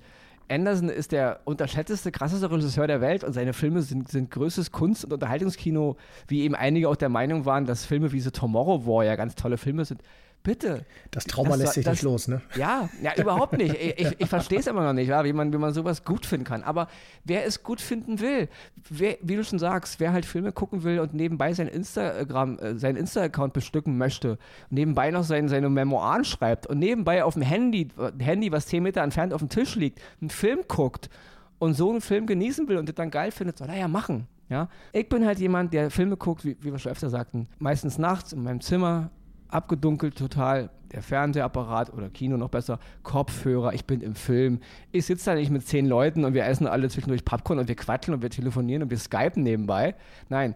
Anderson 0.48 0.88
ist 0.88 1.10
der 1.10 1.40
unterschätzteste, 1.44 2.12
krasseste 2.12 2.50
Regisseur 2.50 2.86
der 2.86 3.00
Welt 3.00 3.24
und 3.24 3.32
seine 3.32 3.52
Filme 3.52 3.82
sind, 3.82 4.08
sind 4.08 4.30
größtes 4.30 4.70
Kunst- 4.70 5.04
und 5.04 5.12
Unterhaltungskino, 5.12 5.96
wie 6.28 6.42
eben 6.42 6.54
einige 6.54 6.88
auch 6.88 6.96
der 6.96 7.08
Meinung 7.08 7.44
waren, 7.44 7.66
dass 7.66 7.84
Filme 7.84 8.12
wie 8.12 8.20
The 8.20 8.30
Tomorrow 8.30 8.86
War 8.86 9.04
ja 9.04 9.16
ganz 9.16 9.34
tolle 9.34 9.58
Filme 9.58 9.84
sind. 9.84 10.02
Bitte. 10.46 10.86
Das 11.10 11.24
Trauma 11.24 11.50
das, 11.50 11.58
lässt 11.58 11.72
sich 11.72 11.84
das, 11.84 11.94
nicht 11.94 12.02
los, 12.02 12.28
ne? 12.28 12.40
Ja, 12.54 12.88
ja 13.02 13.14
überhaupt 13.16 13.54
nicht. 13.58 13.74
Ich, 13.74 13.98
ich, 13.98 14.20
ich 14.20 14.28
verstehe 14.28 14.60
es 14.60 14.68
immer 14.68 14.84
noch 14.84 14.92
nicht, 14.92 15.08
ja, 15.08 15.24
wie, 15.24 15.32
man, 15.32 15.52
wie 15.52 15.58
man 15.58 15.74
sowas 15.74 16.04
gut 16.04 16.24
finden 16.24 16.44
kann. 16.44 16.62
Aber 16.62 16.86
wer 17.24 17.44
es 17.44 17.64
gut 17.64 17.80
finden 17.80 18.20
will, 18.20 18.48
wer, 18.88 19.16
wie 19.22 19.34
du 19.34 19.42
schon 19.42 19.58
sagst, 19.58 19.98
wer 19.98 20.12
halt 20.12 20.24
Filme 20.24 20.52
gucken 20.52 20.84
will 20.84 21.00
und 21.00 21.14
nebenbei 21.14 21.52
sein 21.52 21.66
Instagram, 21.66 22.60
äh, 22.60 22.78
seinen 22.78 22.94
Insta-Account 22.94 23.54
bestücken 23.54 23.98
möchte, 23.98 24.38
nebenbei 24.70 25.10
noch 25.10 25.24
sein, 25.24 25.48
seine 25.48 25.68
Memoiren 25.68 26.24
schreibt 26.24 26.68
und 26.68 26.78
nebenbei 26.78 27.24
auf 27.24 27.34
dem 27.34 27.42
Handy, 27.42 27.88
Handy, 28.20 28.52
was 28.52 28.66
10 28.66 28.84
Meter 28.84 29.02
entfernt 29.02 29.32
auf 29.32 29.40
dem 29.40 29.48
Tisch 29.48 29.74
liegt, 29.74 30.00
einen 30.20 30.30
Film 30.30 30.60
guckt 30.68 31.10
und 31.58 31.74
so 31.74 31.90
einen 31.90 32.00
Film 32.00 32.24
genießen 32.24 32.68
will 32.68 32.76
und 32.76 32.88
das 32.88 32.94
dann 32.94 33.10
geil 33.10 33.32
findet, 33.32 33.58
soll 33.58 33.68
er 33.68 33.78
ja 33.78 33.88
machen. 33.88 34.28
Ja? 34.48 34.68
Ich 34.92 35.08
bin 35.08 35.26
halt 35.26 35.40
jemand, 35.40 35.74
der 35.74 35.90
Filme 35.90 36.16
guckt, 36.16 36.44
wie, 36.44 36.56
wie 36.60 36.70
wir 36.70 36.78
schon 36.78 36.92
öfter 36.92 37.10
sagten, 37.10 37.48
meistens 37.58 37.98
nachts 37.98 38.32
in 38.32 38.44
meinem 38.44 38.60
Zimmer, 38.60 39.10
abgedunkelt 39.48 40.16
total, 40.16 40.70
der 40.92 41.02
Fernsehapparat 41.02 41.92
oder 41.92 42.08
Kino 42.10 42.36
noch 42.36 42.48
besser, 42.48 42.78
Kopfhörer, 43.02 43.74
ich 43.74 43.84
bin 43.84 44.00
im 44.00 44.14
Film. 44.14 44.60
Ich 44.92 45.06
sitze 45.06 45.26
da 45.30 45.34
nicht 45.34 45.50
mit 45.50 45.66
zehn 45.66 45.86
Leuten 45.86 46.24
und 46.24 46.34
wir 46.34 46.44
essen 46.44 46.66
alle 46.66 46.88
zwischendurch 46.88 47.24
Popcorn 47.24 47.58
und 47.58 47.68
wir 47.68 47.76
quatschen 47.76 48.14
und 48.14 48.22
wir 48.22 48.30
telefonieren 48.30 48.82
und 48.82 48.90
wir 48.90 48.98
skypen 48.98 49.42
nebenbei. 49.42 49.94
Nein, 50.28 50.54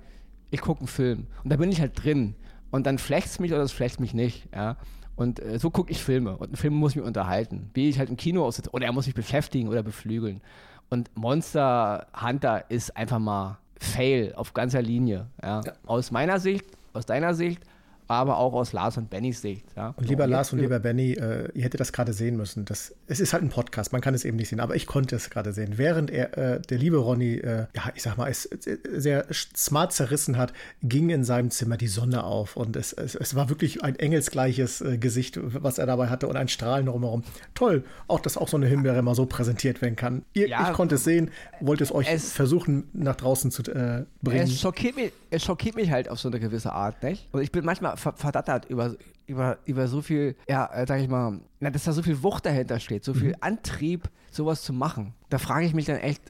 ich 0.50 0.60
gucke 0.60 0.80
einen 0.80 0.88
Film 0.88 1.26
und 1.44 1.52
da 1.52 1.56
bin 1.56 1.70
ich 1.70 1.80
halt 1.80 2.02
drin. 2.02 2.34
Und 2.70 2.86
dann 2.86 2.98
flecht 2.98 3.26
es 3.26 3.38
mich 3.40 3.52
oder 3.52 3.62
es 3.62 3.72
flecht 3.72 4.00
mich 4.00 4.14
nicht. 4.14 4.48
Ja? 4.54 4.76
Und 5.16 5.40
äh, 5.40 5.58
so 5.58 5.70
gucke 5.70 5.90
ich 5.90 6.02
Filme. 6.02 6.36
Und 6.36 6.52
ein 6.52 6.56
Film 6.56 6.74
muss 6.74 6.94
mich 6.94 7.04
unterhalten. 7.04 7.70
Wie 7.74 7.88
ich 7.88 7.98
halt 7.98 8.10
im 8.10 8.16
Kino 8.16 8.44
aussitze. 8.44 8.70
Oder 8.70 8.86
er 8.86 8.92
muss 8.92 9.06
mich 9.06 9.14
beschäftigen 9.14 9.68
oder 9.68 9.82
beflügeln. 9.82 10.40
Und 10.88 11.10
Monster 11.16 12.06
Hunter 12.20 12.70
ist 12.70 12.96
einfach 12.96 13.18
mal 13.18 13.58
Fail 13.78 14.34
auf 14.36 14.54
ganzer 14.54 14.82
Linie. 14.82 15.26
Ja? 15.42 15.62
Ja. 15.64 15.72
Aus 15.86 16.10
meiner 16.10 16.38
Sicht, 16.38 16.64
aus 16.92 17.06
deiner 17.06 17.34
Sicht 17.34 17.62
aber 18.10 18.38
auch 18.38 18.54
aus 18.54 18.72
Lars 18.72 18.96
und 18.96 19.08
Bennys 19.08 19.40
Sicht. 19.40 19.64
Ja. 19.76 19.94
Und 19.96 20.08
lieber 20.08 20.24
so, 20.24 20.30
Lars 20.30 20.52
und 20.52 20.58
lieber 20.58 20.80
Benny, 20.80 21.12
äh, 21.12 21.48
ihr 21.54 21.62
hättet 21.62 21.78
das 21.78 21.92
gerade 21.92 22.12
sehen 22.12 22.36
müssen. 22.36 22.64
Das, 22.64 22.92
es 23.06 23.20
ist 23.20 23.32
halt 23.32 23.44
ein 23.44 23.50
Podcast, 23.50 23.92
man 23.92 24.00
kann 24.00 24.14
es 24.14 24.24
eben 24.24 24.36
nicht 24.36 24.48
sehen, 24.48 24.58
aber 24.58 24.74
ich 24.74 24.86
konnte 24.86 25.14
es 25.14 25.30
gerade 25.30 25.52
sehen. 25.52 25.74
Während 25.78 26.10
er, 26.10 26.36
äh, 26.36 26.60
der 26.60 26.78
liebe 26.78 26.96
Ronny, 26.96 27.34
äh, 27.34 27.66
ja, 27.74 27.92
ich 27.94 28.02
sag 28.02 28.16
mal, 28.16 28.28
es 28.28 28.42
sehr 28.42 29.26
smart 29.30 29.92
zerrissen 29.92 30.36
hat, 30.36 30.52
ging 30.82 31.10
in 31.10 31.22
seinem 31.22 31.50
Zimmer 31.52 31.76
die 31.76 31.86
Sonne 31.86 32.24
auf 32.24 32.56
und 32.56 32.74
es, 32.74 32.92
es, 32.92 33.14
es 33.14 33.36
war 33.36 33.48
wirklich 33.48 33.84
ein 33.84 33.96
engelsgleiches 33.96 34.80
äh, 34.80 34.98
Gesicht, 34.98 35.38
was 35.40 35.78
er 35.78 35.86
dabei 35.86 36.08
hatte 36.08 36.26
und 36.26 36.36
ein 36.36 36.48
Strahlen 36.48 36.86
drumherum. 36.86 37.22
Toll, 37.54 37.84
auch 38.08 38.18
dass 38.18 38.36
auch 38.36 38.48
so 38.48 38.56
eine 38.56 38.66
Himbeere 38.66 39.02
mal 39.02 39.14
so 39.14 39.26
präsentiert 39.26 39.82
werden 39.82 39.94
kann. 39.94 40.24
Ihr, 40.32 40.48
ja, 40.48 40.68
ich 40.68 40.74
konnte 40.74 40.96
es 40.96 41.04
sehen, 41.04 41.30
wollte 41.60 41.84
es 41.84 41.94
euch 41.94 42.08
es, 42.10 42.32
versuchen, 42.32 42.88
nach 42.92 43.14
draußen 43.14 43.52
zu 43.52 43.62
äh, 43.70 44.04
bringen. 44.20 44.42
Es 44.42 44.60
schockiert, 44.60 44.96
mich, 44.96 45.12
es 45.30 45.44
schockiert 45.44 45.76
mich 45.76 45.92
halt 45.92 46.08
auf 46.08 46.18
so 46.18 46.28
eine 46.28 46.40
gewisse 46.40 46.72
Art, 46.72 47.02
nicht? 47.04 47.28
Und 47.30 47.42
ich 47.42 47.52
bin 47.52 47.64
manchmal 47.64 47.96
verdattert 48.00 48.66
über, 48.66 48.96
über, 49.26 49.58
über 49.64 49.88
so 49.88 50.02
viel, 50.02 50.36
ja, 50.48 50.66
äh, 50.66 50.86
sag 50.86 51.00
ich 51.00 51.08
mal, 51.08 51.40
na, 51.60 51.70
dass 51.70 51.84
da 51.84 51.92
so 51.92 52.02
viel 52.02 52.22
Wucht 52.22 52.46
dahinter 52.46 52.80
steht, 52.80 53.04
so 53.04 53.14
viel 53.14 53.30
mhm. 53.30 53.36
Antrieb, 53.40 54.08
sowas 54.30 54.62
zu 54.62 54.72
machen. 54.72 55.14
Da 55.28 55.38
frage 55.38 55.66
ich 55.66 55.74
mich 55.74 55.86
dann 55.86 55.98
echt, 55.98 56.22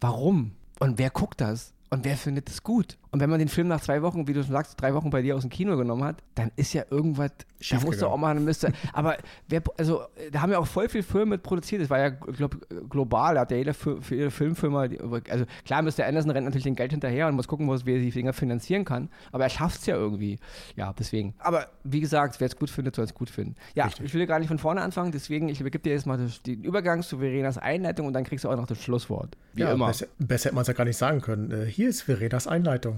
warum? 0.00 0.52
Und 0.80 0.98
wer 0.98 1.10
guckt 1.10 1.40
das? 1.40 1.74
Und 1.90 2.04
wer 2.04 2.16
findet 2.16 2.50
es 2.50 2.62
gut? 2.62 2.98
Und 3.10 3.20
wenn 3.20 3.30
man 3.30 3.38
den 3.38 3.48
Film 3.48 3.68
nach 3.68 3.80
zwei 3.80 4.02
Wochen, 4.02 4.28
wie 4.28 4.32
du 4.32 4.42
schon 4.42 4.52
sagst, 4.52 4.80
drei 4.80 4.94
Wochen 4.94 5.10
bei 5.10 5.22
dir 5.22 5.36
aus 5.36 5.42
dem 5.42 5.50
Kino 5.50 5.76
genommen 5.76 6.04
hat, 6.04 6.22
dann 6.34 6.50
ist 6.56 6.72
ja 6.74 6.84
irgendwas, 6.90 7.30
da 7.70 7.80
musst 7.80 8.02
du 8.02 8.06
auch 8.06 8.16
mal 8.16 8.38
Müsste. 8.38 8.72
Aber 8.92 9.16
wer, 9.48 9.62
also, 9.78 10.02
da 10.30 10.42
haben 10.42 10.52
ja 10.52 10.58
auch 10.58 10.66
voll 10.66 10.88
viel 10.88 11.02
Filme 11.02 11.32
mit 11.32 11.42
produziert. 11.42 11.82
Das 11.82 11.90
war 11.90 11.98
ja, 11.98 12.10
glaube 12.10 12.58
global, 12.88 13.34
da 13.34 13.40
hat 13.42 13.50
ja 13.50 13.56
jeder 13.56 13.74
für, 13.74 14.00
für 14.02 14.14
ihre 14.14 14.30
Filmfirma, 14.30 14.88
also 15.28 15.44
klar, 15.64 15.82
Mr. 15.82 16.04
Anderson 16.06 16.30
rennt 16.30 16.44
natürlich 16.44 16.64
den 16.64 16.76
Geld 16.76 16.92
hinterher 16.92 17.26
und 17.28 17.34
muss 17.34 17.48
gucken, 17.48 17.66
wo 17.66 17.74
es, 17.74 17.86
wer 17.86 17.98
die 17.98 18.12
Finger 18.12 18.32
finanzieren 18.32 18.84
kann. 18.84 19.08
Aber 19.32 19.44
er 19.44 19.50
schafft 19.50 19.80
es 19.80 19.86
ja 19.86 19.96
irgendwie. 19.96 20.38
Ja, 20.76 20.94
deswegen. 20.98 21.34
Aber 21.38 21.66
wie 21.84 22.00
gesagt, 22.00 22.40
wer 22.40 22.46
es 22.46 22.56
gut 22.56 22.70
findet, 22.70 22.96
soll 22.96 23.04
es 23.04 23.14
gut 23.14 23.30
finden. 23.30 23.54
Ja, 23.74 23.86
Richtig. 23.86 24.06
ich 24.06 24.14
will 24.14 24.26
gar 24.26 24.38
nicht 24.38 24.48
von 24.48 24.58
vorne 24.58 24.82
anfangen, 24.82 25.12
deswegen, 25.12 25.48
ich 25.48 25.60
übergebe 25.60 25.82
dir 25.82 25.92
jetzt 25.92 26.06
mal 26.06 26.18
den 26.46 26.62
Übergang 26.62 27.02
zu 27.02 27.18
Verenas 27.18 27.58
Einleitung 27.58 28.06
und 28.06 28.12
dann 28.12 28.24
kriegst 28.24 28.44
du 28.44 28.50
auch 28.50 28.56
noch 28.56 28.66
das 28.66 28.82
Schlusswort. 28.82 29.36
Wie 29.54 29.62
ja, 29.62 29.72
immer. 29.72 29.88
Besser, 29.88 30.06
besser 30.18 30.44
hätte 30.46 30.54
man 30.54 30.62
es 30.62 30.68
ja 30.68 30.74
gar 30.74 30.84
nicht 30.84 30.96
sagen 30.96 31.20
können. 31.20 31.50
Äh, 31.50 31.66
hier 31.66 31.88
ist 31.88 32.02
Verenas 32.02 32.46
Einleitung. 32.46 32.97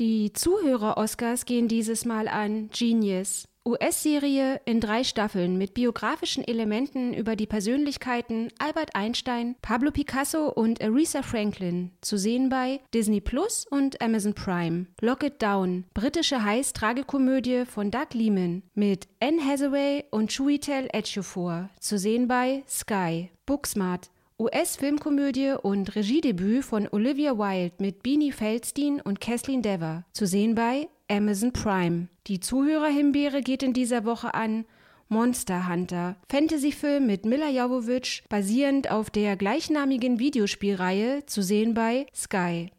Die 0.00 0.32
Zuhörer-Oscars 0.32 1.44
gehen 1.44 1.68
dieses 1.68 2.06
Mal 2.06 2.26
an 2.26 2.70
Genius. 2.72 3.46
US-Serie 3.66 4.60
in 4.64 4.80
drei 4.80 5.04
Staffeln 5.04 5.58
mit 5.58 5.74
biografischen 5.74 6.42
Elementen 6.42 7.12
über 7.12 7.36
die 7.36 7.46
Persönlichkeiten 7.46 8.48
Albert 8.58 8.96
Einstein, 8.96 9.56
Pablo 9.60 9.90
Picasso 9.90 10.48
und 10.48 10.82
Aretha 10.82 11.22
Franklin, 11.22 11.90
zu 12.00 12.16
sehen 12.16 12.48
bei 12.48 12.80
Disney 12.94 13.20
Plus 13.20 13.66
und 13.70 14.00
Amazon 14.00 14.32
Prime. 14.32 14.86
Lock 15.02 15.22
It 15.22 15.42
Down, 15.42 15.84
britische 15.92 16.42
Heiß-Tragikomödie 16.42 17.66
von 17.66 17.90
Doug 17.90 18.14
Liman 18.14 18.62
mit 18.74 19.06
Anne 19.20 19.44
Hathaway 19.44 20.04
und 20.10 20.30
Chiwetel 20.30 20.88
Ejiofor, 20.94 21.68
zu 21.78 21.98
sehen 21.98 22.26
bei 22.26 22.64
Sky. 22.66 23.30
Booksmart, 23.44 24.10
US-Filmkomödie 24.40 25.52
und 25.60 25.94
Regiedebüt 25.94 26.64
von 26.64 26.88
Olivia 26.90 27.36
Wilde 27.36 27.74
mit 27.78 28.02
Beanie 28.02 28.32
Feldstein 28.32 29.02
und 29.02 29.20
Kathleen 29.20 29.60
Dever, 29.60 30.04
zu 30.12 30.26
sehen 30.26 30.54
bei 30.54 30.88
Amazon 31.10 31.52
Prime. 31.52 32.08
Die 32.26 32.40
Zuhörerhimbeere 32.40 33.42
geht 33.42 33.62
in 33.62 33.74
dieser 33.74 34.06
Woche 34.06 34.32
an 34.32 34.64
Monster 35.10 35.68
Hunter, 35.68 36.16
Fantasyfilm 36.30 37.06
mit 37.06 37.26
Mila 37.26 37.50
Jovovich, 37.50 38.22
basierend 38.30 38.90
auf 38.90 39.10
der 39.10 39.36
gleichnamigen 39.36 40.18
Videospielreihe, 40.18 41.26
zu 41.26 41.42
sehen 41.42 41.74
bei 41.74 42.06
Sky. 42.14 42.70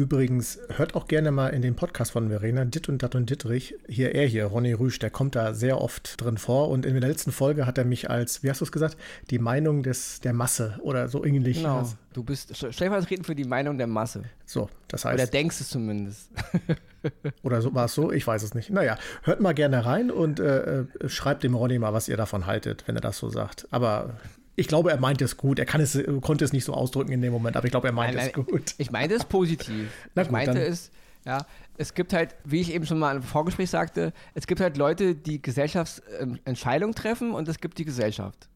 Übrigens, 0.00 0.58
hört 0.76 0.94
auch 0.94 1.08
gerne 1.08 1.30
mal 1.30 1.48
in 1.48 1.60
den 1.60 1.76
Podcast 1.76 2.12
von 2.12 2.30
Verena, 2.30 2.64
Dit 2.64 2.88
und 2.88 3.02
Dat 3.02 3.14
und 3.14 3.28
Dittrich. 3.28 3.74
Hier 3.86 4.14
er 4.14 4.26
hier, 4.26 4.46
Ronny 4.46 4.72
Rüsch, 4.72 4.98
der 4.98 5.10
kommt 5.10 5.36
da 5.36 5.52
sehr 5.52 5.78
oft 5.78 6.18
drin 6.18 6.38
vor. 6.38 6.70
Und 6.70 6.86
in 6.86 6.98
der 6.98 7.10
letzten 7.10 7.32
Folge 7.32 7.66
hat 7.66 7.76
er 7.76 7.84
mich 7.84 8.08
als, 8.08 8.42
wie 8.42 8.48
hast 8.48 8.62
du 8.62 8.64
es 8.64 8.72
gesagt, 8.72 8.96
die 9.28 9.38
Meinung 9.38 9.82
des, 9.82 10.20
der 10.20 10.32
Masse 10.32 10.78
oder 10.80 11.10
so 11.10 11.22
ähnlich. 11.22 11.58
Genau, 11.58 11.86
du 12.14 12.22
bist 12.22 12.56
stellvertretend 12.56 13.26
für 13.26 13.34
die 13.34 13.44
Meinung 13.44 13.76
der 13.76 13.88
Masse. 13.88 14.22
So, 14.46 14.70
das 14.88 15.04
heißt. 15.04 15.20
Oder 15.20 15.26
denkst 15.26 15.60
es 15.60 15.68
zumindest. 15.68 16.30
oder 17.42 17.60
so 17.60 17.74
war 17.74 17.84
es 17.84 17.92
so, 17.92 18.10
ich 18.10 18.26
weiß 18.26 18.42
es 18.42 18.54
nicht. 18.54 18.70
Naja, 18.70 18.96
hört 19.24 19.42
mal 19.42 19.52
gerne 19.52 19.84
rein 19.84 20.10
und 20.10 20.40
äh, 20.40 20.80
äh, 20.80 21.08
schreibt 21.08 21.42
dem 21.44 21.54
Ronny 21.54 21.78
mal, 21.78 21.92
was 21.92 22.08
ihr 22.08 22.16
davon 22.16 22.46
haltet, 22.46 22.84
wenn 22.86 22.94
er 22.94 23.02
das 23.02 23.18
so 23.18 23.28
sagt. 23.28 23.68
Aber 23.70 24.14
ich 24.60 24.68
glaube, 24.68 24.90
er 24.90 25.00
meint 25.00 25.20
es 25.22 25.36
gut. 25.36 25.58
Er 25.58 25.64
kann 25.66 25.80
es, 25.80 25.98
konnte 26.20 26.44
es 26.44 26.52
nicht 26.52 26.64
so 26.64 26.74
ausdrücken 26.74 27.12
in 27.12 27.22
dem 27.22 27.32
Moment, 27.32 27.56
aber 27.56 27.64
ich 27.66 27.70
glaube, 27.70 27.88
er 27.88 27.92
meint 27.92 28.14
Nein, 28.14 28.28
es 28.30 28.36
nein, 28.36 28.46
gut. 28.46 28.74
Ich 28.78 28.90
meinte 28.90 29.14
es 29.14 29.24
positiv. 29.24 29.90
Na 30.14 30.22
ich 30.22 30.28
gut, 30.28 30.32
meinte 30.32 30.52
dann- 30.54 30.62
es, 30.62 30.90
ja, 31.26 31.44
es 31.76 31.94
gibt 31.94 32.12
halt, 32.12 32.34
wie 32.44 32.60
ich 32.60 32.72
eben 32.72 32.86
schon 32.86 32.98
mal 32.98 33.16
im 33.16 33.22
Vorgespräch 33.22 33.70
sagte, 33.70 34.12
es 34.34 34.46
gibt 34.46 34.60
halt 34.60 34.76
Leute, 34.76 35.14
die 35.14 35.40
Gesellschaftsentscheidungen 35.42 36.94
treffen 36.94 37.32
und 37.32 37.48
es 37.48 37.58
gibt 37.58 37.78
die 37.78 37.84
Gesellschaft. 37.84 38.48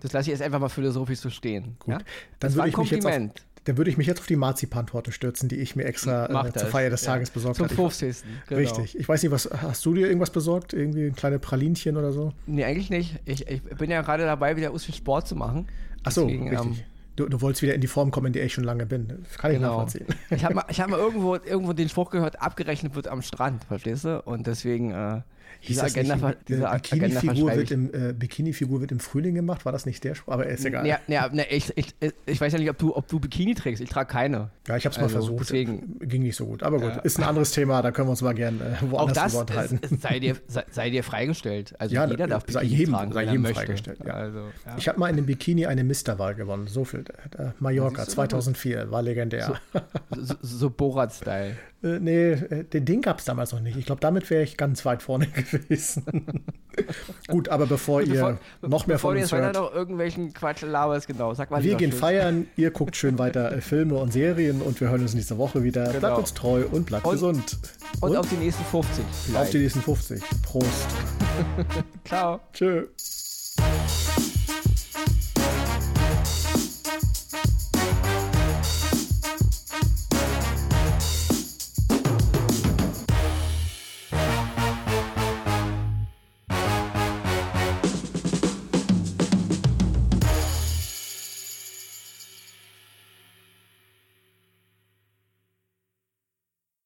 Das 0.00 0.12
lasse 0.12 0.30
ich 0.30 0.38
jetzt 0.38 0.42
einfach 0.42 0.58
mal 0.60 0.68
philosophisch 0.70 1.18
so 1.18 1.28
stehen. 1.28 1.76
Ja? 1.86 1.98
Mhm. 1.98 1.98
Dann 1.98 2.04
Das 2.40 2.56
war 2.56 2.64
würde 2.64 2.70
ich 2.70 2.76
mich 2.78 2.90
jetzt 2.92 3.04
auf, 3.06 3.12
Kompliment. 3.12 3.45
Dann 3.66 3.76
würde 3.76 3.90
ich 3.90 3.96
mich 3.98 4.06
jetzt 4.06 4.20
auf 4.20 4.26
die 4.26 4.36
Marzipantorte 4.36 5.10
stürzen, 5.12 5.48
die 5.48 5.56
ich 5.56 5.76
mir 5.76 5.84
extra 5.84 6.46
äh, 6.46 6.52
zur 6.52 6.68
Feier 6.68 6.88
des 6.88 7.04
ja. 7.04 7.12
Tages 7.12 7.30
besorgt 7.30 7.56
Zum 7.56 7.64
habe. 7.64 7.74
Ich- 7.74 7.80
50. 7.80 8.16
Genau. 8.48 8.60
Richtig. 8.60 8.98
Ich 8.98 9.08
weiß 9.08 9.22
nicht, 9.22 9.32
was 9.32 9.50
hast 9.60 9.84
du 9.84 9.92
dir 9.94 10.06
irgendwas 10.06 10.30
besorgt? 10.30 10.72
Irgendwie 10.72 11.10
kleine 11.10 11.38
Pralinchen 11.38 11.96
oder 11.96 12.12
so? 12.12 12.32
Nee, 12.46 12.64
eigentlich 12.64 12.90
nicht. 12.90 13.18
Ich, 13.24 13.46
ich 13.48 13.62
bin 13.62 13.90
ja 13.90 14.02
gerade 14.02 14.24
dabei, 14.24 14.56
wieder 14.56 14.76
viel 14.78 14.94
Sport 14.94 15.26
zu 15.28 15.34
machen. 15.36 15.66
Ach 16.04 16.12
so, 16.12 16.22
Deswegen, 16.26 16.48
richtig. 16.48 16.78
ähm, 16.78 16.84
du, 17.16 17.28
du 17.28 17.40
wolltest 17.40 17.62
wieder 17.62 17.74
in 17.74 17.80
die 17.80 17.88
Form 17.88 18.12
kommen, 18.12 18.28
in 18.28 18.32
der 18.34 18.44
ich 18.44 18.54
schon 18.54 18.62
lange 18.64 18.86
bin. 18.86 19.08
Das 19.24 19.36
kann 19.38 19.50
ich 19.50 19.56
Genau. 19.58 19.82
nachvollziehen. 19.82 20.06
Ich 20.30 20.44
habe 20.44 20.54
mal, 20.54 20.64
ich 20.68 20.80
hab 20.80 20.88
mal 20.88 20.98
irgendwo, 21.00 21.34
irgendwo 21.34 21.72
den 21.72 21.88
Spruch 21.88 22.10
gehört, 22.10 22.40
abgerechnet 22.40 22.94
wird 22.94 23.08
am 23.08 23.20
Strand, 23.22 23.64
verstehst 23.64 24.04
du? 24.04 24.22
Und 24.22 24.46
deswegen, 24.46 24.92
äh, 24.92 25.22
Hieß 25.60 25.68
diese 25.68 25.82
das 25.82 25.92
Agenda, 25.94 26.14
nicht, 26.16 26.24
äh, 26.24 26.36
diese 26.48 26.60
Bikini-Figur 26.70 27.56
wird, 27.56 27.70
im, 27.70 27.94
äh, 27.94 28.12
Bikini-Figur 28.12 28.80
wird 28.80 28.92
im 28.92 29.00
Frühling 29.00 29.34
gemacht? 29.34 29.64
War 29.64 29.72
das 29.72 29.86
nicht 29.86 30.04
der 30.04 30.14
Spruch? 30.14 30.32
Aber 30.34 30.46
ist 30.46 30.64
egal. 30.64 30.82
Nee, 30.82 30.94
nee, 31.08 31.18
nee, 31.32 31.46
ich, 31.50 31.72
ich, 31.76 31.94
ich 32.26 32.40
weiß 32.40 32.52
ja 32.52 32.58
nicht, 32.58 32.70
ob 32.70 32.78
du, 32.78 32.94
ob 32.94 33.08
du 33.08 33.18
Bikini 33.18 33.54
trägst. 33.54 33.82
Ich 33.82 33.88
trage 33.90 34.08
keine. 34.12 34.50
Ja, 34.68 34.76
ich 34.76 34.84
habe 34.84 34.92
es 34.92 34.98
mal 34.98 35.04
Also, 35.04 35.16
versucht. 35.18 35.40
deswegen- 35.40 35.98
Ging 36.00 36.22
nicht 36.22 36.36
so 36.36 36.46
gut. 36.46 36.62
Aber 36.62 36.78
gut, 36.78 36.90
Ja. 36.94 37.00
ist 37.00 37.18
ein 37.18 37.24
anderes 37.24 37.50
Thema. 37.52 37.82
Da 37.82 37.90
können 37.90 38.06
wir 38.08 38.10
uns 38.12 38.22
mal 38.22 38.34
gern 38.34 38.60
äh, 38.60 38.84
Auch 38.84 38.90
woanders 38.90 39.14
das 39.32 39.34
unterhalten. 39.34 39.78
ist, 39.82 39.92
ist, 39.92 40.02
sei, 40.02 40.18
dir, 40.20 40.36
sei, 40.46 40.64
sei 40.70 40.90
dir 40.90 41.02
freigestellt. 41.02 41.74
Also 41.78 41.94
Ja, 41.94 42.06
jeder 42.06 42.26
darf 42.26 42.44
Bikini 42.44 42.64
jedem- 42.66 42.94
tragen, 42.94 43.12
sei 43.12 43.24
jedem 43.24 43.42
möchte. 43.42 43.56
freigestellt, 43.56 43.98
ja. 44.06 44.14
Also, 44.14 44.38
ja. 44.38 44.74
Ich 44.78 44.88
habe 44.88 44.98
mal 45.00 45.08
in 45.10 45.16
dem 45.16 45.26
Bikini 45.26 45.66
eine 45.66 45.84
Misterwahl 45.84 46.34
gewonnen. 46.34 46.66
So 46.66 46.84
viel. 46.84 47.04
Äh, 47.38 47.50
Mallorca 47.60 47.98
na 47.98 48.04
gut. 48.04 48.10
2004 48.12 48.90
war 48.90 49.02
legendär. 49.02 49.54
so, 50.16 50.34
so 50.42 50.70
Borat-Style. 50.70 51.56
Äh, 51.82 51.98
nee, 52.00 52.30
äh, 52.32 52.64
den 52.64 52.86
Ding 52.86 53.02
gab 53.02 53.18
es 53.18 53.26
damals 53.26 53.52
noch 53.52 53.60
nicht. 53.60 53.76
Ich 53.76 53.84
glaube, 53.84 54.00
damit 54.00 54.30
wäre 54.30 54.42
ich 54.42 54.56
ganz 54.56 54.86
weit 54.86 55.02
vorne 55.02 55.26
gewesen. 55.42 56.04
Gut, 57.28 57.48
aber 57.48 57.66
bevor 57.66 58.02
ihr 58.02 58.38
noch 58.62 58.86
mehr 58.86 58.96
bevor 58.96 59.10
von 59.10 59.16
uns 59.20 59.30
jetzt 59.30 59.32
weiter 59.32 59.44
hört, 59.44 59.54
noch 59.56 59.74
irgendwelchen 59.74 60.32
Quatsch 60.34 60.62
laberst, 60.62 61.06
genau. 61.06 61.32
Sag 61.34 61.50
mal 61.50 61.62
wir 61.62 61.74
gehen 61.76 61.90
Tschüss. 61.90 62.00
feiern, 62.00 62.46
ihr 62.56 62.70
guckt 62.70 62.96
schön 62.96 63.18
weiter 63.18 63.50
Filme 63.62 63.96
und 63.96 64.12
Serien 64.12 64.60
und 64.62 64.80
wir 64.80 64.90
hören 64.90 65.02
uns 65.02 65.14
nächste 65.14 65.38
Woche 65.38 65.62
wieder. 65.62 65.84
Bleibt 65.84 66.00
Genau. 66.02 66.18
uns 66.18 66.34
treu 66.34 66.64
und 66.70 66.86
bleibt 66.86 67.04
Und- 67.06 67.12
gesund. 67.12 67.58
Und, 68.00 68.16
auf 68.16 68.28
die 68.28 68.36
nächsten 68.36 68.64
50 68.64 69.04
auf 69.04 69.10
vielleicht. 69.26 69.52
die 69.54 69.58
nächsten 69.58 69.80
50. 69.80 70.22
Prost. 70.42 70.86
Ciao. 72.04 72.40
Tschö. 72.52 72.86